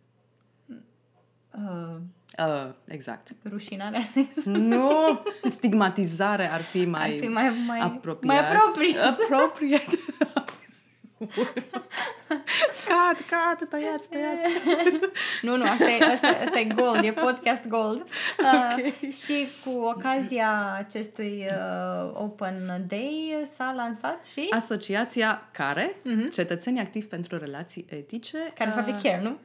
Uh, 1.54 1.96
Uh, 2.38 2.70
exact. 2.84 3.28
Rușinarea 3.50 4.02
sex. 4.14 4.44
Nu! 4.44 5.20
Stigmatizare 5.48 6.50
ar 6.52 6.60
fi 6.60 6.84
mai, 6.84 7.02
Ar 7.12 7.18
fi 7.18 7.26
mai, 7.28 7.48
mai, 7.66 7.78
apropiat. 7.80 8.22
mai 8.24 8.38
apropiat. 8.38 9.08
Appropriate. 9.20 9.98
cat, 12.88 13.18
cat, 13.30 13.68
tăiați, 13.68 14.08
tăiați. 14.08 14.48
Nu, 15.42 15.56
nu, 15.56 15.64
asta 15.64 15.90
e, 15.90 16.04
asta, 16.04 16.28
asta 16.44 16.58
e 16.58 16.64
gold, 16.64 17.04
e 17.04 17.12
podcast 17.12 17.66
gold. 17.66 18.04
Uh, 18.40 19.12
și 19.12 19.46
cu 19.64 19.70
ocazia 19.70 20.74
acestui 20.78 21.46
uh, 21.50 22.10
Open 22.12 22.84
Day 22.88 23.48
s-a 23.56 23.72
lansat 23.76 24.26
și... 24.26 24.46
Asociația 24.50 25.48
care, 25.52 25.96
cetățenii 26.32 26.80
activi 26.80 27.06
pentru 27.06 27.38
relații 27.38 27.86
etice, 27.88 28.38
care, 28.54 28.70
de 28.70 28.76
fapt, 28.76 28.88
e 28.88 28.92
uh, 28.92 28.98
chiar, 29.02 29.20
nu? 29.20 29.38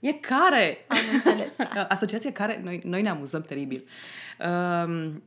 E 0.00 0.12
care? 0.12 0.84
Am 0.88 0.98
înțeles. 1.12 1.54
Asociația 1.88 2.32
care 2.32 2.60
noi, 2.64 2.80
noi 2.84 3.02
ne 3.02 3.08
amuzăm 3.08 3.42
teribil. 3.42 3.84
Um, 4.40 5.22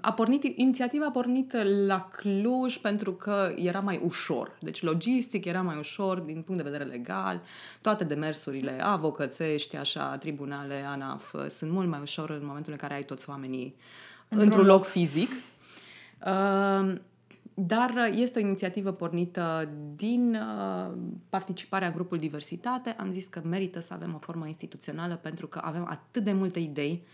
A 0.00 0.12
pornit, 0.12 0.42
inițiativa 0.56 1.06
a 1.06 1.10
pornit 1.10 1.56
la 1.86 2.08
Cluj 2.16 2.76
pentru 2.76 3.12
că 3.12 3.52
era 3.56 3.80
mai 3.80 4.00
ușor. 4.04 4.56
Deci 4.60 4.82
logistic 4.82 5.44
era 5.44 5.62
mai 5.62 5.76
ușor 5.78 6.18
din 6.18 6.42
punct 6.46 6.62
de 6.62 6.70
vedere 6.70 6.90
legal. 6.90 7.40
Toate 7.80 8.04
demersurile 8.04 8.82
avocățești, 8.82 9.76
așa, 9.76 10.16
tribunale, 10.16 10.74
ANAF, 10.86 11.34
sunt 11.48 11.70
mult 11.70 11.88
mai 11.88 12.00
ușor 12.02 12.30
în 12.30 12.46
momentul 12.46 12.72
în 12.72 12.78
care 12.78 12.94
ai 12.94 13.02
toți 13.02 13.28
oamenii 13.28 13.74
într-un, 14.28 14.48
într-un 14.48 14.66
loc 14.66 14.84
fizic. 14.84 15.30
Um, 15.30 17.00
dar 17.54 18.10
este 18.14 18.38
o 18.38 18.42
inițiativă 18.42 18.92
pornită 18.92 19.68
din 19.94 20.34
uh, 20.34 20.92
participarea 21.28 21.90
grupului 21.90 22.22
Diversitate. 22.22 22.96
Am 22.98 23.10
zis 23.10 23.26
că 23.26 23.40
merită 23.44 23.80
să 23.80 23.94
avem 23.94 24.14
o 24.14 24.18
formă 24.18 24.46
instituțională 24.46 25.16
pentru 25.16 25.46
că 25.46 25.60
avem 25.62 25.86
atât 25.88 26.24
de 26.24 26.32
multe 26.32 26.58
idei 26.58 27.06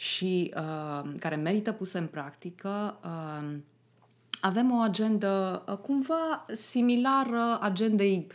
și 0.00 0.54
uh, 0.56 1.10
care 1.18 1.34
merită 1.34 1.72
puse 1.72 1.98
în 1.98 2.06
practică. 2.06 2.98
Uh, 3.04 3.56
avem 4.40 4.72
o 4.72 4.80
agendă 4.80 5.64
uh, 5.68 5.76
cumva 5.76 6.46
similară 6.52 7.58
agendei 7.60 8.26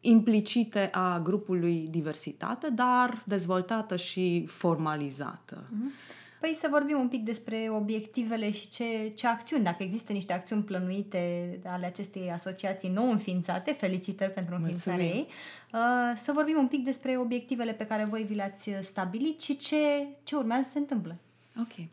implicite 0.00 0.88
a 0.92 1.20
grupului 1.20 1.86
Diversitate, 1.90 2.70
dar 2.70 3.22
dezvoltată 3.26 3.96
și 3.96 4.46
formalizată. 4.46 5.62
Mm-hmm. 5.62 6.15
Păi 6.46 6.56
să 6.60 6.68
vorbim 6.70 6.98
un 6.98 7.08
pic 7.08 7.24
despre 7.24 7.68
obiectivele 7.70 8.50
și 8.50 8.68
ce, 8.68 9.12
ce 9.14 9.26
acțiuni, 9.26 9.64
dacă 9.64 9.82
există 9.82 10.12
niște 10.12 10.32
acțiuni 10.32 10.62
plănuite 10.62 11.58
ale 11.64 11.86
acestei 11.86 12.30
asociații 12.30 12.88
nou 12.88 13.10
înființate, 13.10 13.72
felicitări 13.72 14.32
pentru 14.32 14.54
înființarea 14.54 15.04
ei, 15.04 15.26
uh, 15.72 15.80
să 16.24 16.32
vorbim 16.32 16.56
un 16.58 16.66
pic 16.66 16.84
despre 16.84 17.18
obiectivele 17.18 17.72
pe 17.72 17.86
care 17.86 18.04
voi 18.04 18.22
vi 18.22 18.34
le-ați 18.34 18.70
stabilit 18.80 19.40
și 19.40 19.56
ce, 19.56 20.06
ce 20.22 20.36
urmează 20.36 20.62
să 20.62 20.70
se 20.70 20.78
întâmple. 20.78 21.18
Ok. 21.60 21.88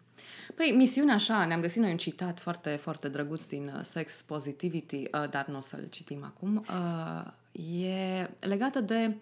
Păi, 0.56 0.74
misiunea 0.76 1.16
așa, 1.16 1.46
ne-am 1.46 1.62
găsit 1.62 1.82
noi 1.82 1.92
un 1.92 1.98
citat 1.98 2.40
foarte, 2.40 2.70
foarte 2.70 3.10
drăguț 3.10 3.46
din 3.46 3.72
uh, 3.76 3.80
Sex 3.84 4.22
Positivity, 4.22 4.96
uh, 4.96 5.30
dar 5.30 5.46
nu 5.46 5.58
o 5.58 5.62
să-l 5.62 5.88
citim 5.90 6.24
acum. 6.24 6.66
E 7.80 8.30
legată 8.40 8.82
de 8.82 9.16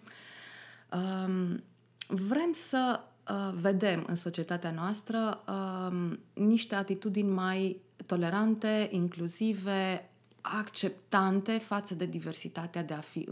um, 0.92 1.62
vrem 2.08 2.52
să 2.52 3.00
uh, 3.32 3.54
vedem 3.60 4.04
în 4.06 4.16
societatea 4.16 4.70
noastră 4.70 5.42
uh, 5.48 6.16
niște 6.32 6.74
atitudini 6.74 7.30
mai 7.30 7.80
tolerante, 8.06 8.88
inclusive, 8.90 10.10
acceptante 10.40 11.58
față 11.58 11.94
de 11.94 12.06
diversitatea 12.06 12.82
de 12.84 12.94
a 12.94 13.00
fi 13.00 13.28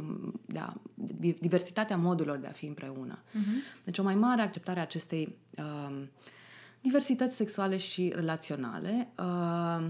de 0.46 0.58
a, 0.58 0.72
diversitatea 1.40 1.96
modurilor 1.96 2.38
de 2.38 2.46
a 2.46 2.52
fi 2.52 2.66
împreună. 2.66 3.18
Uh-huh. 3.18 3.82
Deci 3.84 3.98
o 3.98 4.02
mai 4.02 4.14
mare 4.14 4.42
acceptare 4.42 4.78
a 4.78 4.82
acestei 4.82 5.36
uh, 5.58 6.02
diversități 6.80 7.36
sexuale 7.36 7.76
și 7.76 8.12
relaționale. 8.14 9.08
Uh, 9.18 9.86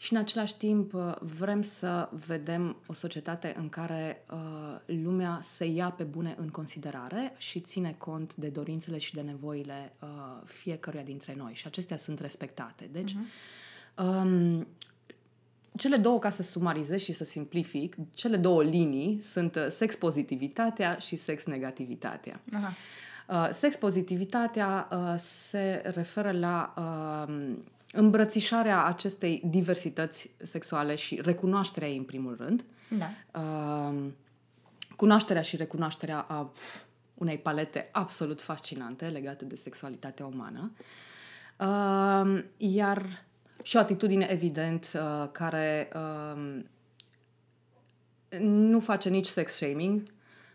și 0.00 0.12
în 0.12 0.18
același 0.18 0.56
timp 0.56 0.92
uh, 0.92 1.14
vrem 1.20 1.62
să 1.62 2.08
vedem 2.26 2.76
o 2.86 2.92
societate 2.92 3.54
în 3.58 3.68
care 3.68 4.24
uh, 4.30 4.94
lumea 5.02 5.38
se 5.42 5.64
ia 5.64 5.90
pe 5.90 6.04
bune 6.04 6.34
în 6.38 6.48
considerare 6.48 7.34
și 7.36 7.60
ține 7.60 7.94
cont 7.98 8.34
de 8.34 8.48
dorințele 8.48 8.98
și 8.98 9.14
de 9.14 9.20
nevoile 9.20 9.92
uh, 10.00 10.08
fiecăruia 10.44 11.02
dintre 11.02 11.34
noi 11.36 11.52
și 11.54 11.66
acestea 11.66 11.96
sunt 11.96 12.20
respectate. 12.20 12.88
Deci, 12.92 13.12
uh-huh. 13.12 14.04
um, 14.04 14.66
cele 15.76 15.96
două, 15.96 16.18
ca 16.18 16.30
să 16.30 16.42
sumarizez 16.42 17.00
și 17.00 17.12
să 17.12 17.24
simplific, 17.24 17.96
cele 18.14 18.36
două 18.36 18.62
linii 18.62 19.20
sunt 19.20 19.54
uh, 19.54 19.66
sex 19.68 19.96
pozitivitatea 19.96 20.96
și 20.96 21.16
sex 21.16 21.44
negativitatea. 21.44 22.40
Uh-huh. 22.40 22.96
Uh, 23.28 23.48
sex 23.50 23.76
pozitivitatea 23.76 24.88
uh, 24.92 25.14
se 25.16 25.82
referă 25.84 26.32
la 26.32 26.74
uh, 26.76 27.56
îmbrățișarea 27.92 28.84
acestei 28.84 29.42
diversități 29.44 30.30
sexuale 30.42 30.94
și 30.94 31.20
recunoașterea 31.22 31.88
ei 31.88 31.96
în 31.96 32.04
primul 32.04 32.36
rând. 32.38 32.64
Da. 32.88 33.10
Uh, 33.40 34.10
cunoașterea 34.96 35.42
și 35.42 35.56
recunoașterea 35.56 36.18
a 36.18 36.52
unei 37.14 37.38
palete 37.38 37.88
absolut 37.92 38.42
fascinante 38.42 39.06
legate 39.06 39.44
de 39.44 39.56
sexualitatea 39.56 40.26
umană. 40.26 40.72
Uh, 41.58 42.44
iar 42.56 43.26
și 43.62 43.76
o 43.76 43.78
atitudine 43.78 44.26
evident 44.30 44.92
uh, 44.94 45.28
care 45.32 45.88
uh, 45.94 46.60
nu 48.40 48.80
face 48.80 49.08
nici 49.08 49.26
sex 49.26 49.52
shaming, 49.52 50.02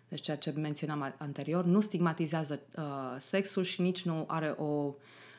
deci 0.10 0.22
ceea 0.22 0.38
ce 0.38 0.52
menționam 0.52 1.16
anterior, 1.18 1.66
nu 1.66 1.82
stigmatizează 1.82 2.62
uh, 2.78 2.84
sexul 3.18 3.64
și 3.64 3.82
nici 3.82 4.06
nu 4.06 4.24
are 4.28 4.56
o 4.58 4.94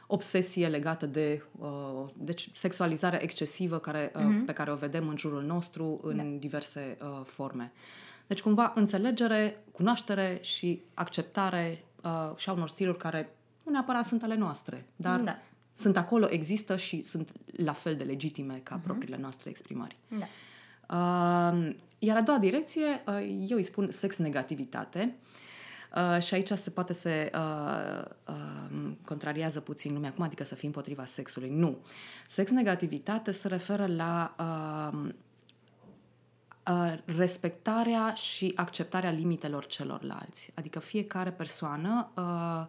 obsesie 0.07 0.69
legată 0.69 1.07
de 1.07 1.43
uh, 1.59 1.69
deci 2.15 2.51
sexualizare 2.53 3.23
excesivă 3.23 3.79
care, 3.79 4.13
uh, 4.15 4.23
uh-huh. 4.23 4.47
pe 4.47 4.53
care 4.53 4.73
o 4.73 4.75
vedem 4.75 5.09
în 5.09 5.17
jurul 5.17 5.43
nostru 5.43 6.01
în 6.03 6.17
da. 6.17 6.23
diverse 6.23 6.97
uh, 7.01 7.21
forme. 7.25 7.73
Deci 8.27 8.41
cumva 8.41 8.73
înțelegere, 8.75 9.65
cunoaștere 9.73 10.39
și 10.43 10.83
acceptare 10.95 11.85
uh, 12.03 12.37
și 12.37 12.49
a 12.49 12.53
unor 12.53 12.69
stiluri 12.69 12.99
care 12.99 13.37
nu 13.63 13.73
neapărat 13.73 14.05
sunt 14.05 14.23
ale 14.23 14.37
noastre, 14.37 14.87
dar 14.97 15.21
da. 15.21 15.39
sunt 15.73 15.97
acolo, 15.97 16.27
există 16.31 16.77
și 16.77 17.03
sunt 17.03 17.33
la 17.57 17.73
fel 17.73 17.97
de 17.97 18.05
legitime 18.05 18.61
ca 18.63 18.79
uh-huh. 18.79 18.85
propriile 18.85 19.17
noastre 19.21 19.51
exprimări. 19.51 19.97
Da. 20.09 20.27
Uh, 20.89 21.75
iar 21.99 22.17
a 22.17 22.23
doua 22.23 22.39
direcție, 22.39 23.03
uh, 23.07 23.47
eu 23.49 23.57
îi 23.57 23.63
spun 23.63 23.91
sex 23.91 24.17
negativitate. 24.17 25.15
Uh, 25.19 25.43
și 26.21 26.35
aici 26.35 26.49
se 26.49 26.71
poate 26.71 26.93
se 26.93 27.31
uh, 27.35 28.05
uh, 28.29 28.93
contrariază 29.05 29.61
puțin 29.61 29.93
lumea 29.93 30.11
acum, 30.11 30.25
adică 30.25 30.45
să 30.45 30.55
fii 30.55 30.67
împotriva 30.67 31.05
sexului. 31.05 31.49
Nu. 31.51 31.79
Sex 32.27 32.51
negativitate 32.51 33.31
se 33.31 33.49
referă 33.49 33.87
la 33.87 34.35
uh, 34.39 35.09
uh, 36.71 36.99
respectarea 37.17 38.15
și 38.15 38.53
acceptarea 38.55 39.11
limitelor 39.11 39.67
celorlalți. 39.67 40.51
Adică 40.55 40.79
fiecare 40.79 41.31
persoană 41.31 42.11
uh, 42.17 42.67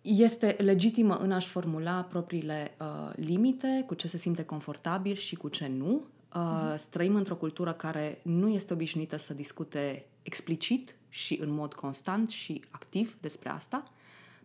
este 0.00 0.56
legitimă 0.58 1.16
în 1.16 1.32
a-și 1.32 1.48
formula 1.48 2.02
propriile 2.02 2.74
uh, 2.80 3.10
limite, 3.14 3.84
cu 3.86 3.94
ce 3.94 4.08
se 4.08 4.16
simte 4.16 4.44
confortabil 4.44 5.14
și 5.14 5.36
cu 5.36 5.48
ce 5.48 5.66
nu. 5.66 6.04
Uh, 6.34 6.74
trăim 6.90 7.14
într-o 7.14 7.36
cultură 7.36 7.72
care 7.72 8.18
nu 8.22 8.48
este 8.48 8.72
obișnuită 8.72 9.16
să 9.16 9.34
discute 9.34 10.06
explicit 10.22 10.94
și 11.12 11.38
în 11.40 11.50
mod 11.50 11.74
constant 11.74 12.30
și 12.30 12.64
activ 12.70 13.16
despre 13.20 13.48
asta. 13.48 13.90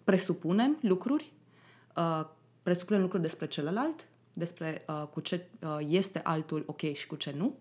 Presupunem 0.03 0.77
lucruri, 0.81 1.31
uh, 1.95 2.25
presupunem 2.63 3.01
lucruri 3.01 3.21
despre 3.21 3.47
celălalt, 3.47 4.07
despre 4.33 4.85
uh, 4.87 5.03
cu 5.13 5.19
ce 5.19 5.47
uh, 5.61 5.77
este 5.87 6.19
altul 6.23 6.63
ok 6.65 6.93
și 6.93 7.07
cu 7.07 7.15
ce 7.15 7.33
nu. 7.37 7.57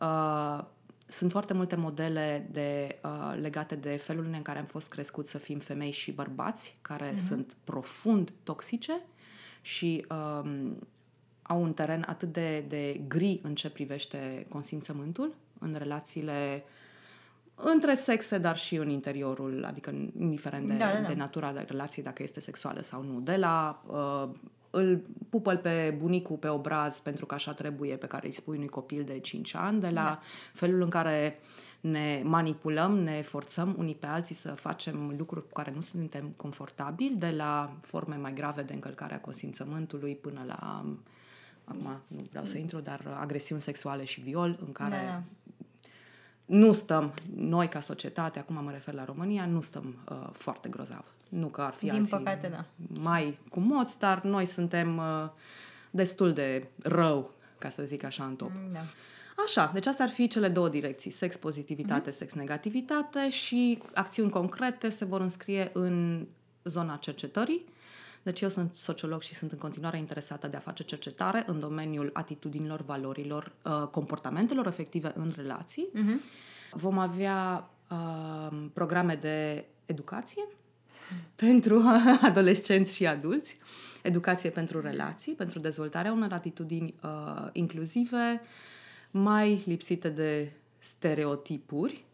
Uh, 0.00 0.64
sunt 1.06 1.30
foarte 1.30 1.52
multe 1.52 1.76
modele 1.76 2.48
de, 2.50 2.98
uh, 3.04 3.38
legate 3.40 3.74
de 3.74 3.96
felul 3.96 4.24
în 4.24 4.42
care 4.42 4.58
am 4.58 4.64
fost 4.64 4.88
crescuți 4.88 5.30
să 5.30 5.38
fim 5.38 5.58
femei 5.58 5.90
și 5.90 6.12
bărbați, 6.12 6.78
care 6.82 7.12
uh-huh. 7.12 7.26
sunt 7.26 7.56
profund 7.64 8.32
toxice 8.42 9.00
și 9.60 10.06
um, 10.10 10.88
au 11.42 11.62
un 11.62 11.72
teren 11.72 12.04
atât 12.08 12.32
de, 12.32 12.64
de 12.68 13.00
gri 13.08 13.40
în 13.42 13.54
ce 13.54 13.70
privește 13.70 14.46
consimțământul 14.48 15.34
în 15.58 15.74
relațiile 15.78 16.64
între 17.56 17.94
sexe, 17.94 18.38
dar 18.38 18.56
și 18.56 18.76
în 18.76 18.88
interiorul, 18.88 19.64
adică 19.68 19.90
indiferent 20.18 20.66
de, 20.66 20.74
da, 20.74 20.92
da, 20.92 21.00
da. 21.00 21.08
de 21.08 21.14
natura 21.14 21.52
de 21.52 21.64
relație, 21.68 22.02
dacă 22.02 22.22
este 22.22 22.40
sexuală 22.40 22.80
sau 22.80 23.02
nu. 23.02 23.20
De 23.20 23.36
la 23.36 23.82
uh, 23.86 24.28
îl 24.70 25.02
pupă 25.28 25.54
pe 25.54 25.94
bunicul 25.98 26.36
pe 26.36 26.48
obraz 26.48 27.00
pentru 27.00 27.26
că 27.26 27.34
așa 27.34 27.52
trebuie, 27.52 27.96
pe 27.96 28.06
care 28.06 28.26
îi 28.26 28.32
spui 28.32 28.56
unui 28.56 28.68
copil 28.68 29.04
de 29.04 29.18
5 29.18 29.54
ani, 29.54 29.80
de 29.80 29.88
la 29.88 30.02
da. 30.02 30.20
felul 30.52 30.82
în 30.82 30.88
care 30.88 31.38
ne 31.80 32.22
manipulăm, 32.24 32.98
ne 32.98 33.22
forțăm 33.22 33.74
unii 33.78 33.94
pe 33.94 34.06
alții 34.06 34.34
să 34.34 34.48
facem 34.48 35.14
lucruri 35.18 35.46
cu 35.46 35.52
care 35.52 35.72
nu 35.74 35.80
suntem 35.80 36.32
confortabili, 36.36 37.16
de 37.16 37.30
la 37.30 37.72
forme 37.82 38.16
mai 38.16 38.34
grave 38.34 38.62
de 38.62 38.72
încălcare 38.72 39.14
a 39.14 39.20
consimțământului 39.20 40.14
până 40.14 40.44
la 40.46 40.84
acum 41.64 42.00
nu 42.06 42.26
vreau 42.30 42.44
să 42.44 42.58
intru, 42.58 42.80
dar 42.80 43.16
agresiuni 43.20 43.60
sexuale 43.60 44.04
și 44.04 44.20
viol, 44.20 44.58
în 44.66 44.72
care 44.72 44.96
da. 45.06 45.22
Nu 46.46 46.72
stăm, 46.72 47.12
noi 47.36 47.68
ca 47.68 47.80
societate, 47.80 48.38
acum 48.38 48.64
mă 48.64 48.70
refer 48.70 48.94
la 48.94 49.04
România, 49.04 49.46
nu 49.46 49.60
stăm 49.60 49.96
uh, 50.10 50.28
foarte 50.32 50.68
grozav. 50.68 51.04
Nu 51.28 51.46
că 51.46 51.60
ar 51.60 51.72
fi 51.72 51.84
Din 51.84 51.94
alții 51.94 52.16
păcate, 52.16 52.48
da. 52.48 52.64
mai 53.00 53.38
cu 53.50 53.60
moți, 53.60 53.98
dar 53.98 54.22
noi 54.22 54.46
suntem 54.46 54.96
uh, 54.96 55.28
destul 55.90 56.32
de 56.32 56.68
rău, 56.82 57.30
ca 57.58 57.68
să 57.68 57.82
zic 57.82 58.04
așa, 58.04 58.24
în 58.24 58.36
top. 58.36 58.50
Da. 58.72 58.80
Așa, 59.44 59.70
deci 59.74 59.86
astea 59.86 60.04
ar 60.04 60.10
fi 60.10 60.28
cele 60.28 60.48
două 60.48 60.68
direcții, 60.68 61.10
sex 61.10 61.36
pozitivitate, 61.36 62.10
sex 62.10 62.32
negativitate 62.32 63.30
și 63.30 63.82
acțiuni 63.94 64.30
concrete 64.30 64.88
se 64.88 65.04
vor 65.04 65.20
înscrie 65.20 65.70
în 65.72 66.26
zona 66.64 66.96
cercetării. 66.96 67.64
Deci 68.26 68.40
eu 68.40 68.48
sunt 68.48 68.74
sociolog 68.74 69.22
și 69.22 69.34
sunt 69.34 69.52
în 69.52 69.58
continuare 69.58 69.98
interesată 69.98 70.46
de 70.46 70.56
a 70.56 70.60
face 70.60 70.82
cercetare 70.82 71.44
în 71.46 71.60
domeniul 71.60 72.10
atitudinilor, 72.12 72.82
valorilor, 72.82 73.52
uh, 73.64 73.86
comportamentelor 73.90 74.66
efective 74.66 75.12
în 75.14 75.32
relații. 75.36 75.88
Vom 76.70 76.98
avea 76.98 77.70
uh, 77.90 78.66
programe 78.72 79.14
de 79.14 79.64
educație 79.84 80.48
pentru 81.44 81.82
adolescenți 82.28 82.96
și 82.96 83.06
adulți, 83.06 83.58
educație 84.02 84.50
pentru 84.50 84.80
relații, 84.80 85.32
pentru 85.32 85.58
dezvoltarea 85.58 86.12
unor 86.12 86.32
atitudini 86.32 86.94
uh, 87.02 87.48
inclusive, 87.52 88.40
mai 89.10 89.62
lipsite 89.66 90.08
de 90.08 90.52
stereotipuri 90.78 92.04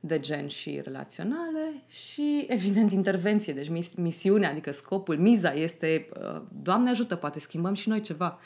de 0.00 0.20
gen 0.20 0.46
și 0.46 0.80
relaționale 0.84 1.82
și, 1.88 2.46
evident, 2.48 2.92
intervenție. 2.92 3.52
Deci 3.52 3.68
mis- 3.68 3.94
misiunea, 3.94 4.50
adică 4.50 4.72
scopul, 4.72 5.18
miza 5.18 5.52
este, 5.52 6.08
uh, 6.20 6.42
Doamne 6.62 6.90
ajută, 6.90 7.16
poate 7.16 7.38
schimbăm 7.38 7.74
și 7.74 7.88
noi 7.88 8.00
ceva. 8.00 8.38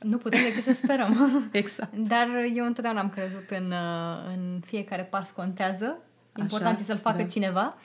Nu 0.00 0.16
putem 0.18 0.40
decât 0.42 0.62
să 0.62 0.72
sperăm. 0.72 1.32
Exact. 1.52 1.94
Dar 1.96 2.28
eu 2.54 2.66
întotdeauna 2.66 3.00
am 3.00 3.08
crezut 3.08 3.50
în, 3.50 3.70
uh, 3.70 4.34
în 4.36 4.60
fiecare 4.64 5.02
pas 5.02 5.30
contează. 5.30 5.98
Important 6.38 6.72
Așa, 6.72 6.80
e 6.80 6.84
să-l 6.84 6.98
facă 6.98 7.22
da. 7.22 7.26
cineva. 7.26 7.76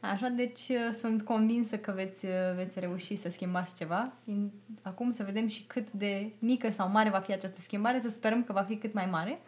Așa, 0.00 0.28
deci 0.28 0.60
uh, 0.68 0.94
sunt 0.98 1.22
convinsă 1.22 1.76
că 1.76 1.92
veți, 1.96 2.24
uh, 2.24 2.30
veți 2.56 2.80
reuși 2.80 3.16
să 3.16 3.28
schimbați 3.30 3.76
ceva. 3.76 4.12
In- 4.24 4.52
Acum 4.82 5.12
să 5.12 5.22
vedem 5.22 5.46
și 5.46 5.62
cât 5.62 5.90
de 5.90 6.32
mică 6.38 6.70
sau 6.70 6.88
mare 6.90 7.10
va 7.10 7.18
fi 7.18 7.32
această 7.32 7.60
schimbare, 7.60 8.00
să 8.02 8.08
sperăm 8.08 8.44
că 8.44 8.52
va 8.52 8.62
fi 8.62 8.76
cât 8.76 8.92
mai 8.92 9.06
mare. 9.10 9.38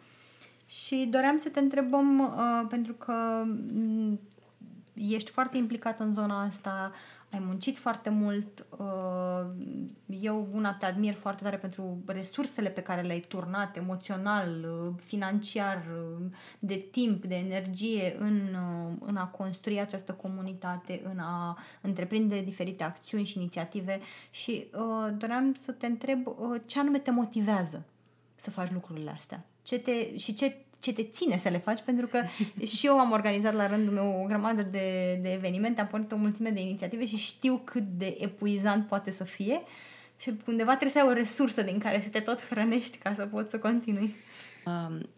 Și 0.67 1.07
doream 1.11 1.37
să 1.37 1.49
te 1.49 1.59
întrebăm, 1.59 2.19
uh, 2.19 2.65
pentru 2.69 2.93
că 2.93 3.43
m, 3.73 4.19
ești 4.93 5.31
foarte 5.31 5.57
implicat 5.57 5.99
în 5.99 6.13
zona 6.13 6.43
asta, 6.43 6.91
ai 7.31 7.39
muncit 7.45 7.77
foarte 7.77 8.09
mult. 8.09 8.65
uh, 8.77 9.45
Eu 10.21 10.47
una 10.53 10.73
te 10.73 10.85
admir 10.85 11.13
foarte 11.13 11.43
tare 11.43 11.57
pentru 11.57 11.97
resursele 12.05 12.69
pe 12.69 12.81
care 12.81 13.01
le-ai 13.01 13.19
turnat 13.19 13.77
emoțional, 13.77 14.49
uh, 14.63 14.93
financiar, 15.05 15.85
uh, 16.17 16.25
de 16.59 16.75
timp, 16.75 17.25
de 17.25 17.35
energie 17.35 18.15
în, 18.19 18.35
uh, 18.35 18.93
în 18.99 19.15
a 19.15 19.27
construi 19.27 19.79
această 19.79 20.13
comunitate, 20.13 21.01
în 21.11 21.19
a 21.19 21.57
întreprinde 21.81 22.41
diferite 22.41 22.83
acțiuni 22.83 23.25
și 23.25 23.37
inițiative 23.37 23.99
și 24.29 24.67
uh, 24.73 25.13
doream 25.17 25.53
să 25.53 25.71
te 25.71 25.85
întreb 25.85 26.27
uh, 26.27 26.61
ce 26.65 26.79
anume 26.79 26.99
te 26.99 27.11
motivează 27.11 27.83
să 28.35 28.51
faci 28.51 28.71
lucrurile 28.71 29.11
astea? 29.11 29.45
Ce 29.67 29.77
te, 29.79 30.17
și 30.17 30.33
ce, 30.33 30.55
ce 30.79 30.93
te 30.93 31.03
ține 31.03 31.37
să 31.37 31.49
le 31.49 31.57
faci? 31.57 31.81
Pentru 31.85 32.07
că 32.07 32.21
și 32.75 32.85
eu 32.85 32.99
am 32.99 33.11
organizat 33.11 33.53
la 33.53 33.67
rândul 33.67 33.93
meu 33.93 34.21
o 34.23 34.27
grămadă 34.27 34.61
de, 34.61 35.19
de 35.21 35.31
evenimente, 35.31 35.81
am 35.81 35.87
pornit 35.87 36.11
o 36.11 36.15
mulțime 36.15 36.49
de 36.49 36.61
inițiative 36.61 37.05
și 37.05 37.17
știu 37.17 37.61
cât 37.63 37.83
de 37.83 38.17
epuizant 38.19 38.87
poate 38.87 39.11
să 39.11 39.23
fie 39.23 39.59
și 40.17 40.33
undeva 40.47 40.69
trebuie 40.69 40.91
să 40.91 40.99
ai 40.99 41.07
o 41.07 41.13
resursă 41.13 41.61
din 41.61 41.79
care 41.79 42.01
să 42.01 42.09
te 42.09 42.19
tot 42.19 42.39
hrănești 42.49 42.97
ca 42.97 43.13
să 43.13 43.25
poți 43.25 43.49
să 43.49 43.59
continui. 43.59 44.15
Um, 44.65 45.09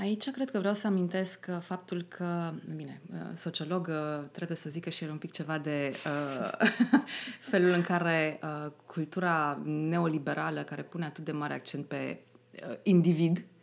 Aici 0.00 0.30
cred 0.30 0.50
că 0.50 0.58
vreau 0.58 0.74
să 0.74 0.86
amintesc 0.86 1.46
uh, 1.48 1.56
faptul 1.60 2.02
că, 2.08 2.52
bine, 2.76 3.00
uh, 3.12 3.18
sociolog 3.34 3.86
uh, 3.88 4.24
trebuie 4.32 4.56
să 4.56 4.70
zică 4.70 4.90
și 4.90 5.04
el 5.04 5.10
un 5.10 5.18
pic 5.18 5.30
ceva 5.30 5.58
de 5.58 5.94
uh, 6.06 6.68
felul 7.50 7.70
în 7.70 7.82
care 7.82 8.40
uh, 8.42 8.70
cultura 8.86 9.60
neoliberală, 9.64 10.62
care 10.62 10.82
pune 10.82 11.04
atât 11.04 11.24
de 11.24 11.32
mare 11.32 11.54
accent 11.54 11.86
pe 11.86 12.18
uh, 12.52 12.76
individ, 12.82 13.36
uh, 13.38 13.53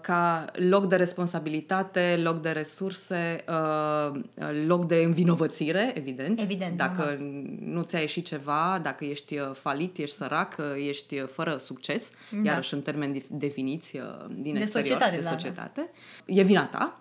ca 0.00 0.44
loc 0.52 0.86
de 0.88 0.96
responsabilitate, 0.96 2.20
loc 2.22 2.40
de 2.40 2.50
resurse, 2.50 3.44
uh, 3.48 4.20
loc 4.66 4.86
de 4.86 4.96
învinovățire, 4.96 5.92
evident. 5.94 6.40
Evident, 6.40 6.76
Dacă 6.76 7.02
normal. 7.02 7.18
nu 7.60 7.82
ți-a 7.82 7.98
ieșit 7.98 8.26
ceva, 8.26 8.80
dacă 8.82 9.04
ești 9.04 9.38
uh, 9.38 9.50
falit, 9.52 9.96
ești 9.96 10.16
sărac, 10.16 10.56
uh, 10.58 10.64
ești 10.88 11.18
uh, 11.18 11.26
fără 11.28 11.56
succes, 11.56 12.12
Da. 12.30 12.50
iarăși 12.50 12.74
în 12.74 12.80
termeni 12.82 13.20
dif- 13.20 13.28
definiți 13.30 13.96
uh, 13.96 14.02
din 14.28 14.52
De 14.52 14.58
exterior, 14.60 14.86
societate, 14.86 15.16
de 15.16 15.22
da, 15.22 15.28
da. 15.30 15.36
societate, 15.38 15.90
e 16.26 16.42
vina 16.42 16.66
ta. 16.66 17.00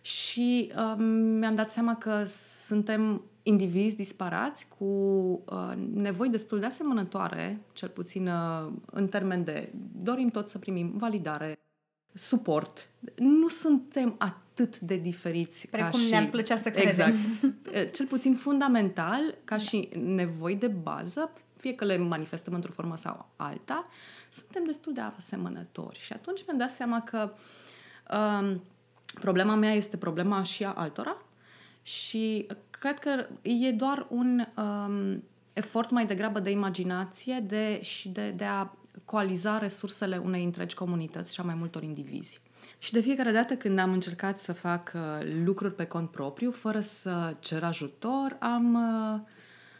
Și 0.00 0.72
um, 0.96 1.04
mi-am 1.14 1.54
dat 1.54 1.70
seama 1.70 1.96
că 1.96 2.24
suntem 2.66 3.22
indivizi 3.42 3.96
disparați 3.96 4.66
cu 4.78 4.84
uh, 4.84 5.72
nevoi 5.94 6.28
destul 6.28 6.58
de 6.60 6.66
asemănătoare, 6.66 7.60
cel 7.72 7.88
puțin 7.88 8.26
uh, 8.26 8.72
în 8.84 9.08
termen 9.08 9.44
de 9.44 9.72
dorim 10.02 10.28
tot 10.28 10.48
să 10.48 10.58
primim 10.58 10.92
validare, 10.96 11.58
suport. 12.14 12.88
Nu 13.16 13.48
suntem 13.48 14.14
atât 14.18 14.78
de 14.78 14.96
diferiți 14.96 15.66
ca 15.66 15.76
Precum 15.76 16.00
și... 16.00 16.10
ne-ar 16.10 16.26
plăcea 16.26 16.56
să 16.56 16.70
credem. 16.70 16.88
Exact. 16.88 17.16
Eh, 17.72 17.90
Cel 17.90 18.06
puțin 18.06 18.34
fundamental, 18.34 19.34
ca 19.44 19.56
și 19.56 19.88
nevoi 19.94 20.56
de 20.56 20.68
bază, 20.68 21.32
fie 21.56 21.74
că 21.74 21.84
le 21.84 21.96
manifestăm 21.96 22.54
într-o 22.54 22.72
formă 22.72 22.96
sau 22.96 23.28
alta, 23.36 23.86
suntem 24.30 24.64
destul 24.64 24.92
de 24.92 25.00
asemănători. 25.00 25.98
Și 25.98 26.12
atunci 26.12 26.44
mi-am 26.46 26.58
dat 26.58 26.70
seama 26.70 27.00
că 27.00 27.32
um, 28.10 28.62
problema 29.20 29.54
mea 29.54 29.72
este 29.72 29.96
problema 29.96 30.42
și 30.42 30.64
a 30.64 30.72
altora 30.72 31.22
și 31.82 32.46
cred 32.70 32.98
că 32.98 33.26
e 33.42 33.70
doar 33.70 34.06
un 34.10 34.46
um, 34.56 35.22
efort 35.52 35.90
mai 35.90 36.06
degrabă 36.06 36.40
de 36.40 36.50
imaginație 36.50 37.44
de, 37.46 37.82
și 37.82 38.08
de, 38.08 38.30
de 38.30 38.44
a 38.44 38.70
coaliza 39.04 39.58
resursele 39.58 40.16
unei 40.16 40.44
întregi 40.44 40.74
comunități 40.74 41.34
și 41.34 41.40
a 41.40 41.44
mai 41.44 41.54
multor 41.54 41.82
indivizi. 41.82 42.40
Și 42.78 42.92
de 42.92 43.00
fiecare 43.00 43.30
dată 43.30 43.54
când 43.54 43.78
am 43.78 43.92
încercat 43.92 44.38
să 44.38 44.52
fac 44.52 44.92
uh, 44.94 45.00
lucruri 45.44 45.74
pe 45.74 45.84
cont 45.84 46.10
propriu, 46.10 46.50
fără 46.50 46.80
să 46.80 47.36
cer 47.40 47.64
ajutor, 47.64 48.36
am 48.40 48.74
uh, 48.74 49.20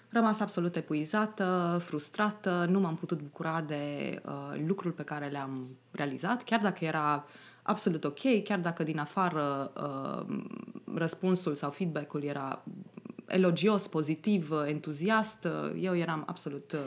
rămas 0.08 0.40
absolut 0.40 0.76
epuizată, 0.76 1.78
frustrată, 1.82 2.66
nu 2.70 2.80
m-am 2.80 2.96
putut 2.96 3.20
bucura 3.20 3.60
de 3.60 4.14
uh, 4.24 4.62
lucrul 4.66 4.90
pe 4.90 5.02
care 5.02 5.26
le-am 5.26 5.66
realizat, 5.90 6.42
chiar 6.42 6.60
dacă 6.60 6.84
era 6.84 7.26
absolut 7.62 8.04
ok, 8.04 8.42
chiar 8.44 8.58
dacă 8.58 8.82
din 8.82 8.98
afară 8.98 9.72
uh, 9.76 10.36
răspunsul 10.94 11.54
sau 11.54 11.70
feedback-ul 11.70 12.22
era 12.22 12.62
elogios, 13.26 13.86
pozitiv, 13.86 14.50
uh, 14.50 14.64
entuziast, 14.66 15.44
uh, 15.44 15.80
eu 15.80 15.96
eram 15.96 16.22
absolut 16.26 16.72
uh, 16.72 16.80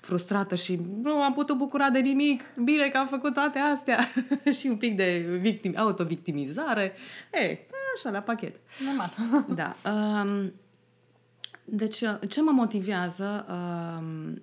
frustrată 0.00 0.54
și 0.54 0.80
nu 1.02 1.22
am 1.22 1.32
putut 1.32 1.56
bucura 1.56 1.90
de 1.90 1.98
nimic, 1.98 2.42
bine 2.64 2.88
că 2.88 2.98
am 2.98 3.06
făcut 3.06 3.32
toate 3.32 3.58
astea 3.58 3.98
și 4.58 4.66
un 4.66 4.76
pic 4.76 4.96
de 4.96 5.38
victim, 5.40 5.74
autovictimizare, 5.76 6.92
e, 7.32 7.58
așa, 7.96 8.10
la 8.10 8.20
pachet. 8.20 8.56
Normal. 8.84 9.14
Da. 9.54 9.76
Um, 9.90 10.52
deci, 11.64 12.00
uh, 12.00 12.18
ce 12.28 12.42
mă 12.42 12.50
motivează 12.50 13.46
um, 13.50 14.42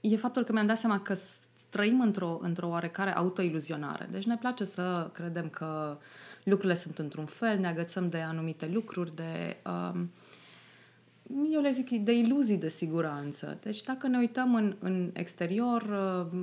e 0.00 0.16
faptul 0.16 0.44
că 0.44 0.52
mi-am 0.52 0.66
dat 0.66 0.78
seama 0.78 1.00
că 1.00 1.14
s- 1.14 1.38
trăim 1.70 2.00
într-o, 2.00 2.38
într-o 2.42 2.68
oarecare 2.68 3.14
autoiluzionare. 3.16 4.08
Deci 4.10 4.24
ne 4.24 4.36
place 4.36 4.64
să 4.64 5.10
credem 5.12 5.48
că 5.48 5.98
lucrurile 6.44 6.74
sunt 6.74 6.98
într-un 6.98 7.24
fel, 7.24 7.58
ne 7.58 7.66
agățăm 7.66 8.08
de 8.08 8.18
anumite 8.20 8.70
lucruri, 8.72 9.14
de... 9.14 9.56
Um, 9.64 10.10
eu 11.52 11.60
le 11.60 11.70
zic 11.70 11.90
de 11.90 12.12
iluzii 12.12 12.56
de 12.56 12.68
siguranță. 12.68 13.58
Deci 13.62 13.82
dacă 13.82 14.06
ne 14.06 14.18
uităm 14.18 14.54
în, 14.54 14.76
în 14.78 15.10
exterior, 15.12 15.82
uh, 15.82 16.40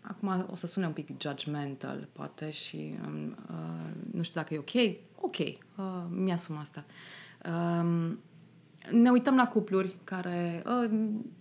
acum 0.00 0.46
o 0.50 0.54
să 0.54 0.66
sune 0.66 0.86
un 0.86 0.92
pic 0.92 1.08
judgmental, 1.20 2.08
poate, 2.12 2.50
și 2.50 2.94
um, 3.06 3.36
uh, 3.50 4.12
nu 4.12 4.22
știu 4.22 4.40
dacă 4.40 4.54
e 4.54 4.58
ok. 4.58 4.96
Ok, 5.20 5.38
uh, 5.38 5.54
mi-asum 6.10 6.56
asta. 6.56 6.84
Um, 7.80 8.18
ne 8.90 9.10
uităm 9.10 9.36
la 9.36 9.48
cupluri 9.48 9.96
care, 10.04 10.62
uh, 10.66 10.90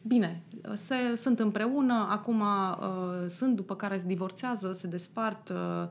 bine, 0.01 0.43
se, 0.73 0.95
sunt 1.15 1.39
împreună, 1.39 2.07
acum 2.09 2.39
uh, 2.39 3.27
sunt, 3.27 3.55
după 3.55 3.75
care 3.75 3.97
se 3.97 4.07
divorțează, 4.07 4.71
se 4.71 4.87
despart, 4.87 5.49
uh, 5.49 5.87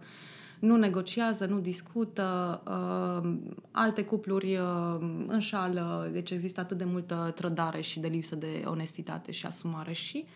nu 0.61 0.77
negociază, 0.77 1.47
nu 1.47 1.61
discută, 1.61 2.61
uh, 2.67 3.33
alte 3.71 4.05
cupluri 4.05 4.57
uh, 4.57 4.97
înșală, 5.27 6.09
deci 6.13 6.31
există 6.31 6.61
atât 6.61 6.79
de 6.79 6.85
multă 6.85 7.33
trădare 7.35 7.81
și 7.81 8.01
de 8.01 8.09
lipsă 8.09 8.35
de 8.35 8.63
onestitate 8.67 9.33
și 9.33 9.47
asumare 9.47 9.93
și 9.93 10.27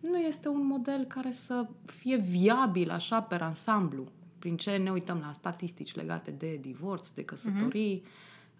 nu 0.00 0.18
este 0.18 0.48
un 0.48 0.66
model 0.66 1.04
care 1.04 1.32
să 1.32 1.66
fie 1.84 2.16
viabil 2.16 2.90
așa 2.90 3.22
pe 3.22 3.34
ansamblu, 3.34 4.06
prin 4.38 4.56
ce 4.56 4.76
ne 4.76 4.90
uităm 4.90 5.22
la 5.26 5.32
statistici 5.32 5.94
legate 5.94 6.30
de 6.30 6.58
divorț, 6.60 7.08
de 7.08 7.24
căsătorii. 7.24 8.02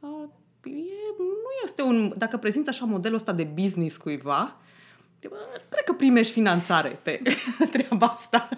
Uh, 0.01 0.29
e, 0.65 1.17
nu 1.19 1.51
este 1.65 1.83
un... 1.83 2.15
Dacă 2.17 2.37
prezinți 2.37 2.69
așa 2.69 2.85
modelul 2.85 3.17
ăsta 3.17 3.33
de 3.33 3.45
business 3.45 3.97
cuiva, 3.97 4.57
cred 5.68 5.85
că 5.85 5.93
primești 5.93 6.33
finanțare 6.33 6.89
pe 7.03 7.23
treaba 7.73 8.07
asta. 8.07 8.49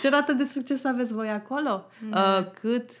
Ce 0.00 0.08
rată 0.08 0.32
de 0.32 0.44
succes 0.44 0.84
aveți 0.84 1.12
voi 1.12 1.28
acolo? 1.28 1.90
Da. 2.10 2.36
Uh, 2.38 2.50
cât? 2.60 3.00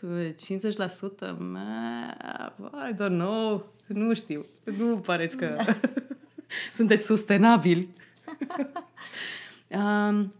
I 2.88 2.94
don't 2.94 3.16
know. 3.18 3.72
Nu 3.86 4.14
știu. 4.14 4.46
Nu 4.78 4.96
pareți 4.96 5.36
că 5.36 5.46
da. 5.46 5.76
sunteți 6.72 7.06
sustenabili. 7.06 7.88
um, 9.78 10.34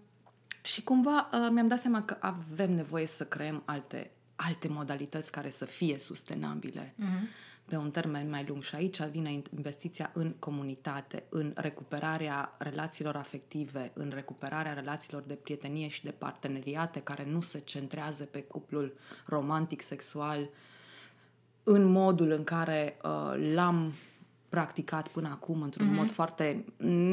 și 0.63 0.83
cumva 0.83 1.31
uh, 1.33 1.49
mi-am 1.51 1.69
dat 1.69 1.79
seama 1.79 2.03
că 2.03 2.17
avem 2.21 2.73
nevoie 2.73 3.07
să 3.07 3.25
creăm 3.25 3.63
alte, 3.65 4.11
alte 4.37 4.69
modalități 4.69 5.33
care 5.33 5.49
să 5.49 5.65
fie 5.65 5.99
sustenabile. 5.99 6.95
Uh-huh 6.99 7.51
pe 7.65 7.77
un 7.77 7.91
termen 7.91 8.29
mai 8.31 8.45
lung 8.49 8.63
și 8.63 8.75
aici 8.75 9.03
vine 9.03 9.43
investiția 9.57 10.11
în 10.15 10.35
comunitate, 10.39 11.25
în 11.29 11.53
recuperarea 11.57 12.55
relațiilor 12.59 13.17
afective, 13.17 13.91
în 13.95 14.11
recuperarea 14.15 14.73
relațiilor 14.73 15.23
de 15.23 15.35
prietenie 15.35 15.89
și 15.89 16.05
de 16.05 16.11
parteneriate 16.11 17.01
care 17.01 17.27
nu 17.31 17.41
se 17.41 17.59
centrează 17.59 18.25
pe 18.25 18.43
cuplul 18.43 18.97
romantic-sexual 19.27 20.49
în 21.63 21.85
modul 21.85 22.31
în 22.31 22.45
care 22.45 22.97
uh, 23.03 23.53
l-am 23.55 23.93
practicat 24.49 25.09
până 25.09 25.29
acum 25.29 25.63
într-un 25.63 25.93
mm-hmm. 25.93 25.97
mod 25.97 26.11
foarte 26.11 26.65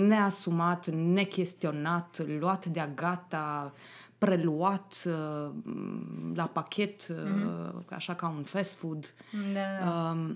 neasumat, 0.07 0.87
nechestionat, 0.87 2.25
luat 2.39 2.65
de-a 2.65 2.87
gata, 2.87 3.73
preluat 4.19 5.03
uh, 5.05 5.49
la 6.33 6.45
pachet, 6.45 7.03
mm-hmm. 7.03 7.75
uh, 7.75 7.81
așa 7.89 8.15
ca 8.15 8.33
un 8.37 8.43
fast 8.43 8.75
food. 8.75 9.13
Da, 9.53 9.85
da. 9.85 10.11
Uh, 10.11 10.35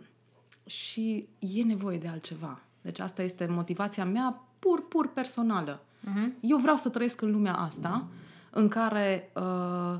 și 0.65 1.27
e 1.39 1.63
nevoie 1.63 1.97
de 1.97 2.07
altceva. 2.07 2.59
Deci 2.81 2.99
asta 2.99 3.23
este 3.23 3.45
motivația 3.45 4.05
mea 4.05 4.43
pur, 4.59 4.87
pur 4.87 5.13
personală. 5.13 5.79
Uh-huh. 5.79 6.39
Eu 6.39 6.57
vreau 6.57 6.77
să 6.77 6.89
trăiesc 6.89 7.21
în 7.21 7.31
lumea 7.31 7.55
asta 7.55 8.05
în 8.49 8.67
care 8.67 9.31
uh, 9.35 9.99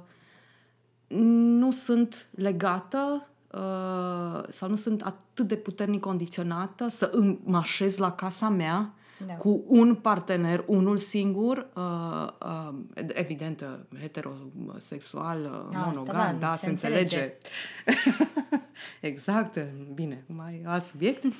nu 1.18 1.72
sunt 1.72 2.28
legată 2.36 3.28
uh, 3.52 4.44
sau 4.50 4.70
nu 4.70 4.76
sunt 4.76 5.02
atât 5.02 5.48
de 5.48 5.56
puternic 5.56 6.00
condiționată 6.00 6.88
să 6.88 7.12
mă 7.44 7.58
așez 7.58 7.98
la 7.98 8.12
casa 8.12 8.50
mea 8.50 8.94
da. 9.28 9.34
cu 9.34 9.64
un 9.68 9.96
partener, 9.96 10.64
unul 10.68 10.98
singur, 10.98 11.68
uh, 11.76 12.28
uh, 12.46 12.74
evident, 13.08 13.62
uh, 13.62 14.00
heterosexual, 14.00 15.44
uh, 15.44 15.78
monogam, 15.86 16.38
da, 16.40 16.48
da, 16.48 16.56
se, 16.56 16.64
se 16.64 16.70
înțelege. 16.70 17.38
înțelege. 17.86 18.30
exact, 19.12 19.68
bine, 19.94 20.24
mai 20.28 20.62
alt 20.66 20.84
subiect. 20.84 21.24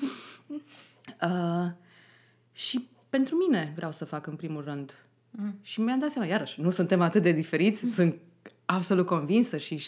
uh, 1.22 1.70
și 2.52 2.88
pentru 3.10 3.36
mine 3.36 3.72
vreau 3.76 3.90
să 3.90 4.04
fac 4.04 4.26
în 4.26 4.36
primul 4.36 4.64
rând. 4.64 4.94
Mm. 5.30 5.58
Și 5.62 5.80
mi-am 5.80 5.98
dat 5.98 6.10
seama, 6.10 6.28
iarăși, 6.28 6.60
nu 6.60 6.70
suntem 6.70 7.00
atât 7.00 7.22
de 7.22 7.32
diferiți, 7.32 7.84
mm. 7.84 7.90
sunt 7.90 8.16
absolut 8.64 9.06
convinsă 9.06 9.56
și 9.56 9.86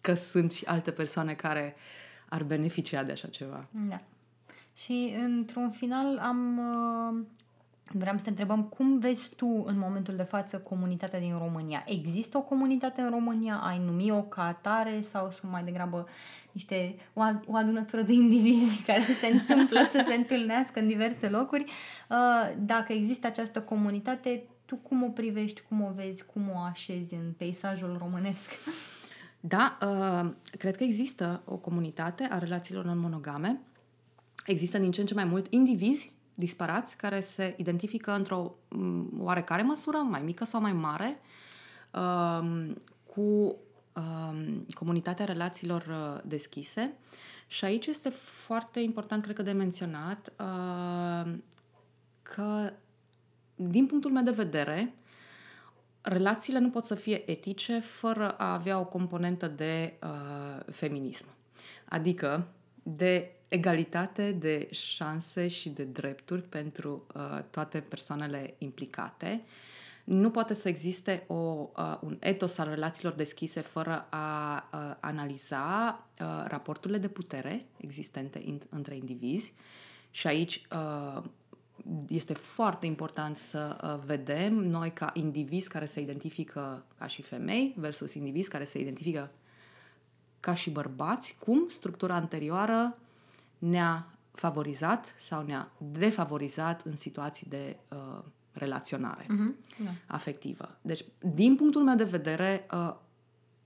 că 0.00 0.14
sunt 0.14 0.52
și 0.52 0.64
alte 0.64 0.90
persoane 0.90 1.34
care 1.34 1.76
ar 2.28 2.42
beneficia 2.42 3.02
de 3.02 3.12
așa 3.12 3.28
ceva. 3.28 3.68
Da. 3.88 4.00
Și 4.76 5.14
într-un 5.24 5.70
final 5.70 6.18
am 6.18 6.58
uh, 6.58 7.24
vreau 7.92 8.16
să 8.16 8.22
te 8.22 8.28
întrebăm 8.28 8.62
cum 8.62 8.98
vezi 8.98 9.30
tu 9.36 9.64
în 9.66 9.78
momentul 9.78 10.16
de 10.16 10.22
față 10.22 10.58
comunitatea 10.58 11.18
din 11.18 11.38
România? 11.38 11.84
Există 11.86 12.38
o 12.38 12.42
comunitate 12.42 13.00
în 13.00 13.10
România? 13.10 13.54
Ai 13.54 13.78
numi-o 13.78 14.22
ca 14.22 14.46
atare 14.46 15.00
sau 15.00 15.30
sunt 15.30 15.52
mai 15.52 15.62
degrabă 15.62 16.06
niște 16.52 16.96
o, 17.12 17.22
o 17.46 17.56
adunătură 17.56 18.02
de 18.02 18.12
indivizi 18.12 18.82
care 18.90 19.02
se 19.20 19.26
întâmplă 19.26 19.80
să 19.90 20.04
se 20.08 20.14
întâlnească 20.14 20.80
în 20.80 20.86
diverse 20.86 21.28
locuri? 21.28 21.64
Uh, 21.64 22.54
dacă 22.58 22.92
există 22.92 23.26
această 23.26 23.60
comunitate, 23.60 24.42
tu 24.64 24.76
cum 24.76 25.02
o 25.02 25.08
privești, 25.08 25.62
cum 25.68 25.82
o 25.82 25.92
vezi, 25.94 26.24
cum 26.24 26.50
o 26.54 26.58
așezi 26.58 27.14
în 27.14 27.32
peisajul 27.36 27.96
românesc? 27.98 28.50
Da, 29.40 29.78
uh, 29.82 30.30
cred 30.58 30.76
că 30.76 30.84
există 30.84 31.42
o 31.44 31.56
comunitate 31.56 32.28
a 32.30 32.38
relațiilor 32.38 32.84
non-monogame 32.84 33.60
există 34.46 34.78
din 34.78 34.90
ce 34.90 35.00
în 35.00 35.06
ce 35.06 35.14
mai 35.14 35.24
mult 35.24 35.46
indivizi 35.50 36.14
disparați 36.34 36.96
care 36.96 37.20
se 37.20 37.54
identifică 37.56 38.12
într-o 38.12 38.54
mm, 38.68 39.10
oarecare 39.18 39.62
măsură, 39.62 39.96
mai 39.96 40.22
mică 40.22 40.44
sau 40.44 40.60
mai 40.60 40.72
mare, 40.72 41.18
um, 41.94 42.76
cu 43.06 43.56
um, 43.92 44.66
comunitatea 44.74 45.24
relațiilor 45.24 45.86
uh, 45.88 46.20
deschise. 46.24 46.94
Și 47.46 47.64
aici 47.64 47.86
este 47.86 48.08
foarte 48.08 48.80
important, 48.80 49.22
cred 49.22 49.36
că, 49.36 49.42
de 49.42 49.52
menționat 49.52 50.32
uh, 50.40 51.32
că, 52.22 52.72
din 53.54 53.86
punctul 53.86 54.10
meu 54.10 54.22
de 54.22 54.30
vedere, 54.30 54.94
relațiile 56.00 56.58
nu 56.58 56.70
pot 56.70 56.84
să 56.84 56.94
fie 56.94 57.30
etice 57.30 57.78
fără 57.78 58.30
a 58.30 58.52
avea 58.52 58.78
o 58.78 58.84
componentă 58.84 59.48
de 59.48 59.98
uh, 60.02 60.72
feminism. 60.72 61.26
Adică 61.88 62.48
de 62.82 63.35
egalitate 63.48 64.32
de 64.32 64.68
șanse 64.70 65.48
și 65.48 65.68
de 65.68 65.84
drepturi 65.84 66.42
pentru 66.42 67.06
uh, 67.14 67.38
toate 67.50 67.80
persoanele 67.80 68.54
implicate. 68.58 69.42
Nu 70.04 70.30
poate 70.30 70.54
să 70.54 70.68
existe 70.68 71.24
o, 71.26 71.34
uh, 71.76 71.98
un 72.00 72.16
etos 72.20 72.58
al 72.58 72.68
relațiilor 72.68 73.12
deschise 73.12 73.60
fără 73.60 74.06
a 74.10 74.68
uh, 74.72 74.96
analiza 75.00 76.04
uh, 76.20 76.44
raporturile 76.46 76.98
de 76.98 77.08
putere 77.08 77.66
existente 77.76 78.40
in, 78.44 78.60
între 78.68 78.96
indivizi 78.96 79.52
și 80.10 80.26
aici 80.26 80.66
uh, 80.72 81.22
este 82.08 82.32
foarte 82.34 82.86
important 82.86 83.36
să 83.36 83.76
uh, 83.82 84.04
vedem 84.06 84.54
noi 84.54 84.92
ca 84.92 85.10
indivizi 85.14 85.68
care 85.68 85.86
se 85.86 86.00
identifică 86.00 86.84
ca 86.98 87.06
și 87.06 87.22
femei 87.22 87.74
versus 87.76 88.14
indivizi 88.14 88.48
care 88.48 88.64
se 88.64 88.78
identifică 88.80 89.30
ca 90.40 90.54
și 90.54 90.70
bărbați, 90.70 91.36
cum 91.38 91.68
structura 91.68 92.14
anterioară 92.14 92.98
ne-a 93.58 94.10
favorizat 94.32 95.14
sau 95.18 95.42
ne-a 95.42 95.70
defavorizat 95.78 96.82
în 96.82 96.96
situații 96.96 97.46
de 97.48 97.76
uh, 97.90 98.18
relaționare 98.52 99.24
uh-huh. 99.24 99.84
da. 99.84 99.90
afectivă. 100.06 100.78
Deci, 100.82 101.04
din 101.34 101.56
punctul 101.56 101.82
meu 101.82 101.94
de 101.94 102.04
vedere, 102.04 102.66
uh, 102.72 102.94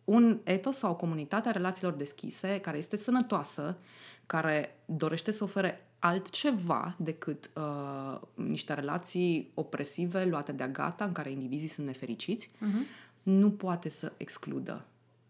un 0.05 0.41
etos 0.45 0.77
sau 0.77 0.91
o 0.91 0.97
comunitate 0.97 1.49
a 1.49 1.53
relațiilor 1.53 1.93
deschise, 1.93 2.61
care 2.61 2.77
este 2.77 2.97
sănătoasă, 2.97 3.79
care 4.27 4.81
dorește 4.85 5.31
să 5.31 5.45
ofere 5.45 5.91
altceva 5.99 6.95
decât 6.99 7.51
uh, 7.57 8.21
niște 8.35 8.75
relații 8.75 9.51
opresive 9.55 10.25
luate 10.25 10.53
de-a 10.53 10.69
gata, 10.69 11.05
în 11.05 11.13
care 11.13 11.31
indivizii 11.31 11.69
sunt 11.69 11.87
nefericiți, 11.87 12.51
uh-huh. 12.51 12.87
nu 13.23 13.51
poate 13.51 13.89
să 13.89 14.13
excludă 14.17 14.85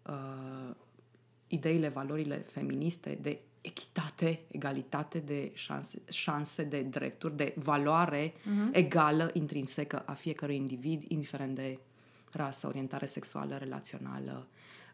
uh, 0.07 0.75
ideile, 1.47 1.89
valorile 1.89 2.37
feministe 2.37 3.19
de 3.23 3.41
echitate, 3.61 4.41
egalitate 4.51 5.19
de 5.19 5.51
șanse, 5.55 6.03
șanse 6.11 6.65
de 6.65 6.83
drepturi, 6.83 7.37
de 7.37 7.55
valoare 7.57 8.33
uh-huh. 8.33 8.73
egală, 8.73 9.31
intrinsecă 9.33 10.03
a 10.07 10.13
fiecărui 10.13 10.57
individ, 10.57 11.05
indiferent 11.09 11.55
de 11.55 11.79
rasă, 12.33 12.67
orientare 12.67 13.07
sexuală, 13.07 13.57
relațională 13.57 14.47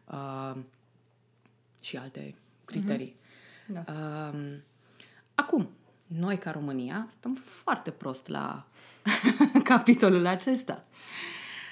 uh, 0.05 0.55
și 1.81 1.97
alte 1.97 2.35
criterii. 2.65 3.15
Uh-huh. 3.15 3.67
Da. 3.67 3.83
Uh, 3.87 4.55
acum, 5.35 5.69
noi 6.07 6.37
ca 6.37 6.51
România 6.51 7.05
stăm 7.09 7.33
foarte 7.33 7.91
prost 7.91 8.27
la 8.27 8.67
capitolul 9.63 10.25
acesta. 10.25 10.83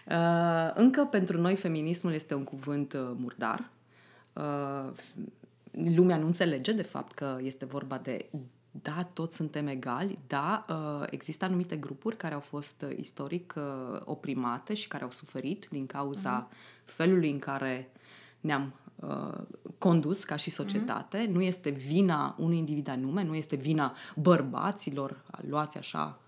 Uh, 0.06 0.72
încă 0.74 1.06
pentru 1.06 1.42
noi 1.42 1.56
feminismul 1.56 2.14
este 2.14 2.34
un 2.34 2.44
cuvânt 2.44 2.94
uh, 2.94 3.12
murdar. 3.16 3.70
Uh, 4.34 4.92
lumea 5.76 6.18
nu 6.18 6.26
înțelege 6.26 6.72
de 6.72 6.82
fapt 6.82 7.14
că 7.14 7.38
este 7.42 7.66
vorba 7.66 7.98
de 7.98 8.30
da, 8.82 9.10
toți 9.14 9.36
suntem 9.36 9.68
egali, 9.68 10.20
da, 10.28 10.66
uh, 10.70 11.08
există 11.10 11.46
anumite 11.46 11.76
grupuri 11.76 12.18
care 12.18 12.34
au 12.34 12.40
fost 12.40 12.86
uh, 12.90 12.98
istoric 12.98 13.54
uh, 13.58 14.02
oprimate 14.06 14.74
și 14.74 14.88
care 14.88 15.04
au 15.04 15.12
suferit 15.12 15.68
din 15.72 15.86
cauza 15.86 16.48
uh-huh. 16.48 16.86
felului 16.86 17.30
în 17.30 17.40
care 17.40 17.92
ne-am 18.40 18.74
condus 19.78 20.24
ca 20.24 20.36
și 20.36 20.50
societate. 20.50 21.26
Uh-huh. 21.26 21.32
Nu 21.32 21.42
este 21.42 21.70
vina 21.70 22.36
unui 22.38 22.58
individ 22.58 22.88
anume, 22.88 23.24
nu 23.24 23.36
este 23.36 23.56
vina 23.56 23.96
bărbaților 24.16 25.24
luați 25.48 25.78
așa 25.78 26.20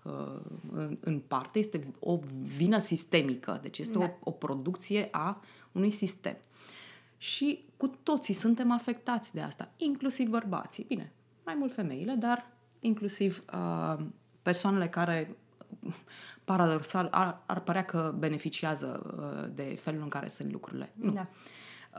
în, 0.72 0.96
în 1.00 1.18
parte, 1.18 1.58
este 1.58 1.94
o 1.98 2.18
vină 2.56 2.78
sistemică, 2.78 3.58
deci 3.62 3.78
este 3.78 3.98
da. 3.98 4.04
o, 4.04 4.08
o 4.20 4.30
producție 4.30 5.08
a 5.10 5.40
unui 5.72 5.90
sistem. 5.90 6.36
Și 7.18 7.64
cu 7.76 7.86
toții 7.86 8.34
suntem 8.34 8.70
afectați 8.70 9.34
de 9.34 9.40
asta, 9.40 9.68
inclusiv 9.76 10.28
bărbații. 10.28 10.84
Bine, 10.84 11.12
mai 11.44 11.54
mult 11.54 11.74
femeile, 11.74 12.12
dar 12.12 12.50
inclusiv 12.80 13.44
uh, 13.52 14.04
persoanele 14.42 14.88
care 14.88 15.36
paradoxal 16.44 17.08
ar, 17.10 17.42
ar 17.46 17.60
părea 17.60 17.84
că 17.84 18.14
beneficiază 18.18 19.16
uh, 19.18 19.50
de 19.54 19.76
felul 19.80 20.02
în 20.02 20.08
care 20.08 20.28
sunt 20.28 20.52
lucrurile. 20.52 20.92
Nu. 20.94 21.12
Da. 21.12 21.28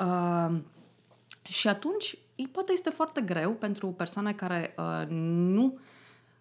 Uh, 0.06 0.60
și 1.42 1.68
atunci, 1.68 2.18
poate 2.52 2.72
este 2.72 2.90
foarte 2.90 3.22
greu 3.22 3.52
pentru 3.52 3.88
persoane 3.88 4.34
care 4.34 4.76
uh, 4.78 5.08
nu 5.10 5.80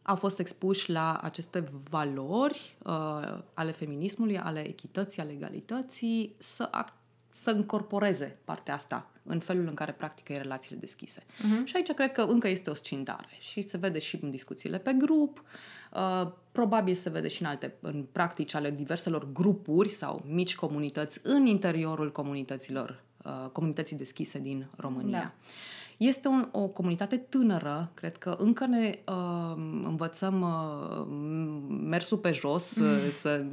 au 0.03 0.17
fost 0.17 0.39
expuși 0.39 0.91
la 0.91 1.19
aceste 1.23 1.65
valori 1.91 2.77
uh, 2.85 3.39
ale 3.55 3.71
feminismului, 3.71 4.39
ale 4.39 4.69
echității, 4.69 5.23
ale 5.23 5.33
egalității, 5.33 6.35
să, 6.39 6.71
ac- 6.71 6.98
să 7.43 7.51
încorporeze 7.51 8.39
partea 8.45 8.75
asta 8.75 9.11
în 9.23 9.39
felul 9.39 9.67
în 9.67 9.75
care 9.75 9.93
practică 9.93 10.33
relațiile 10.33 10.81
deschise. 10.81 11.21
Uh-huh. 11.21 11.65
Și 11.65 11.77
aici 11.77 11.93
cred 11.93 12.13
că 12.13 12.23
încă 12.23 12.49
este 12.49 12.71
o 12.71 12.75
scindare 12.75 13.37
și 13.39 13.61
se 13.61 13.77
vede 13.77 13.99
și 13.99 14.19
în 14.23 14.31
discuțiile 14.31 14.79
pe 14.79 14.93
grup, 14.93 15.43
uh, 15.93 16.31
probabil 16.53 16.95
se 16.95 17.11
vede 17.11 17.29
și 17.29 17.43
în 17.43 17.49
alte 17.49 17.75
în 17.81 18.05
practici 18.13 18.55
ale 18.55 18.71
diverselor 18.71 19.33
grupuri 19.33 19.89
sau 19.89 20.25
mici 20.27 20.55
comunități 20.55 21.21
în 21.23 21.47
interiorul 21.47 22.13
comunităților, 22.13 23.03
uh, 23.25 23.51
comunității 23.53 23.97
deschise 23.97 24.39
din 24.39 24.67
România. 24.77 25.19
Da. 25.19 25.33
Este 25.97 26.29
un, 26.29 26.49
o 26.53 26.67
comunitate 26.67 27.17
tânără, 27.17 27.91
cred 27.95 28.17
că 28.17 28.37
încă 28.39 28.67
ne 28.67 28.99
uh, 29.07 29.55
învățăm 29.85 30.41
uh, 30.41 31.07
mersul 31.69 32.19
pe 32.19 32.33
jos, 32.33 32.77
uh, 32.77 33.11
să 33.11 33.45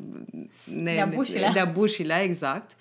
ne... 0.74 0.94
Dea 0.94 1.06
bușile. 1.06 1.50
Dea 1.54 1.66
bușile, 1.66 2.22
exact. 2.22 2.72
Uh, 2.72 2.78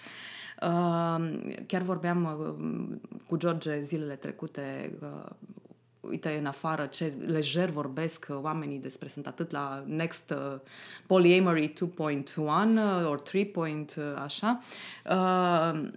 chiar 1.66 1.82
vorbeam 1.82 2.24
uh, 2.24 2.96
cu 3.26 3.36
George 3.36 3.80
zilele 3.80 4.14
trecute 4.14 4.92
uh, 5.00 5.30
uite 6.00 6.36
în 6.38 6.46
afară 6.46 6.86
ce 6.86 7.12
lejer 7.26 7.68
vorbesc 7.68 8.26
oamenii 8.30 8.78
despre, 8.78 9.08
sunt 9.08 9.26
atât 9.26 9.50
la 9.50 9.84
Next 9.86 10.30
uh, 10.30 10.60
Polyamory 11.06 11.72
2.1 11.72 12.36
uh, 12.36 13.08
or 13.08 13.20
3. 13.20 13.52
Uh, 13.56 13.84
așa, 14.22 14.60
uh, 15.10 15.88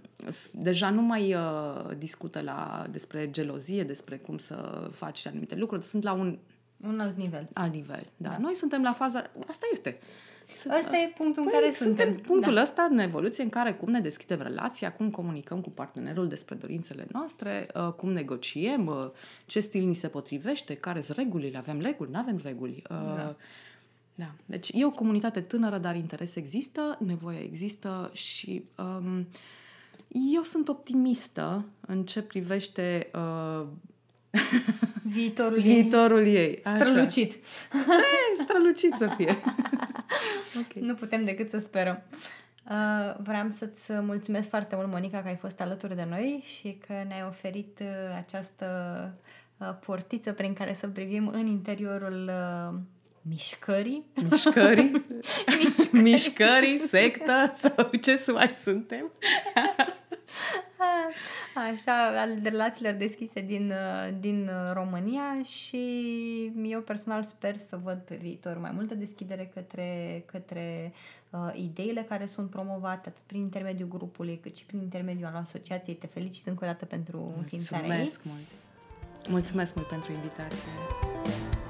deja 0.52 0.90
nu 0.90 1.02
mai 1.02 1.34
uh, 1.34 1.96
discută 1.98 2.40
la, 2.40 2.86
despre 2.90 3.30
gelozie, 3.30 3.82
despre 3.82 4.16
cum 4.16 4.38
să 4.38 4.88
faci 4.92 5.26
anumite 5.26 5.54
lucruri, 5.56 5.84
sunt 5.84 6.02
la 6.02 6.12
un 6.12 6.38
un 6.86 7.00
alt 7.00 7.16
nivel. 7.16 7.48
Alt 7.52 7.72
nivel, 7.72 8.06
da. 8.16 8.28
da. 8.28 8.38
Noi 8.38 8.54
suntem 8.54 8.82
la 8.82 8.92
faza, 8.92 9.30
asta 9.48 9.66
este. 9.72 9.98
Asta 10.70 10.96
e 10.96 11.12
punctul 11.16 11.42
păi, 11.44 11.52
în 11.54 11.60
care 11.60 11.72
suntem. 11.72 12.06
suntem 12.06 12.22
punctul 12.22 12.54
da. 12.54 12.62
ăsta 12.62 12.88
în 12.90 12.98
evoluție 12.98 13.42
în 13.42 13.48
care 13.48 13.72
cum 13.72 13.90
ne 13.90 14.00
deschidem 14.00 14.40
relația, 14.42 14.92
cum 14.92 15.10
comunicăm 15.10 15.60
cu 15.60 15.70
partenerul 15.70 16.28
despre 16.28 16.54
dorințele 16.54 17.06
noastre, 17.12 17.68
uh, 17.74 17.92
cum 17.92 18.10
negociem, 18.12 18.86
uh, 18.86 19.10
ce 19.46 19.60
stil 19.60 19.84
ni 19.84 19.94
se 19.94 20.08
potrivește, 20.08 20.74
care 20.74 21.00
sunt 21.00 21.16
regulile, 21.16 21.58
avem 21.58 21.80
reguli, 21.80 22.10
nu 22.10 22.18
avem 22.18 22.40
reguli. 22.42 22.82
Uh, 22.90 22.96
da. 23.16 23.36
Da. 24.14 24.30
Deci 24.46 24.70
e 24.72 24.84
o 24.84 24.90
comunitate 24.90 25.40
tânără, 25.40 25.78
dar 25.78 25.96
interes 25.96 26.36
există, 26.36 26.98
nevoie 27.00 27.38
există 27.38 28.10
și 28.12 28.64
um, 28.76 29.26
eu 30.32 30.42
sunt 30.42 30.68
optimistă 30.68 31.64
în 31.80 32.04
ce 32.04 32.22
privește 32.22 33.10
uh, 33.14 33.66
viitorul, 35.02 35.58
viitorul 35.70 36.26
ei. 36.26 36.34
ei. 36.34 36.60
Așa. 36.64 36.76
Strălucit. 36.76 37.32
Ei, 37.32 38.44
strălucit 38.44 38.94
să 38.94 39.06
fie. 39.16 39.38
okay. 40.60 40.82
Nu 40.82 40.94
putem 40.94 41.24
decât 41.24 41.50
să 41.50 41.58
sperăm. 41.58 42.02
Uh, 42.70 43.14
vreau 43.18 43.50
să-ți 43.50 43.92
mulțumesc 43.92 44.48
foarte 44.48 44.76
mult, 44.76 44.88
Monica, 44.88 45.22
că 45.22 45.28
ai 45.28 45.36
fost 45.36 45.60
alături 45.60 45.96
de 45.96 46.06
noi 46.08 46.44
și 46.44 46.78
că 46.86 46.92
ne-ai 46.92 47.24
oferit 47.28 47.78
uh, 47.80 47.86
această 48.16 48.66
uh, 49.56 49.74
portiță 49.86 50.32
prin 50.32 50.52
care 50.52 50.76
să 50.80 50.88
privim 50.88 51.28
în 51.28 51.46
interiorul 51.46 52.30
uh, 52.32 52.78
mișcării. 53.22 54.04
Mișcării? 54.30 54.90
mișcării. 55.58 56.02
mișcării, 56.02 56.78
sectă 56.78 57.50
sau 57.54 57.90
ce 58.02 58.16
să 58.16 58.32
mai 58.32 58.52
suntem. 58.62 59.12
Așa, 61.72 62.20
al 62.20 62.38
relațiilor 62.42 62.92
deschise 62.92 63.40
din, 63.40 63.72
din 64.20 64.50
România 64.72 65.42
și 65.42 65.82
eu 66.62 66.80
personal 66.80 67.22
sper 67.22 67.58
să 67.58 67.78
văd 67.82 67.98
pe 67.98 68.14
viitor 68.14 68.58
mai 68.58 68.70
multă 68.74 68.94
deschidere 68.94 69.50
către, 69.54 70.22
către 70.26 70.92
uh, 71.30 71.52
ideile 71.54 72.02
care 72.02 72.26
sunt 72.26 72.50
promovate 72.50 73.08
atât 73.08 73.22
prin 73.26 73.40
intermediul 73.40 73.88
grupului 73.88 74.38
cât 74.42 74.56
și 74.56 74.64
prin 74.64 74.80
intermediul 74.80 75.30
asociației. 75.34 75.96
Te 75.96 76.06
felicit 76.06 76.46
încă 76.46 76.64
o 76.64 76.66
dată 76.66 76.84
pentru 76.84 77.34
înființarea 77.36 77.82
ei. 77.82 77.88
Mulțumesc 77.88 78.20
mult! 78.24 79.28
Mulțumesc 79.28 79.74
mult 79.74 79.88
pentru 79.88 80.12
invitație! 80.12 81.67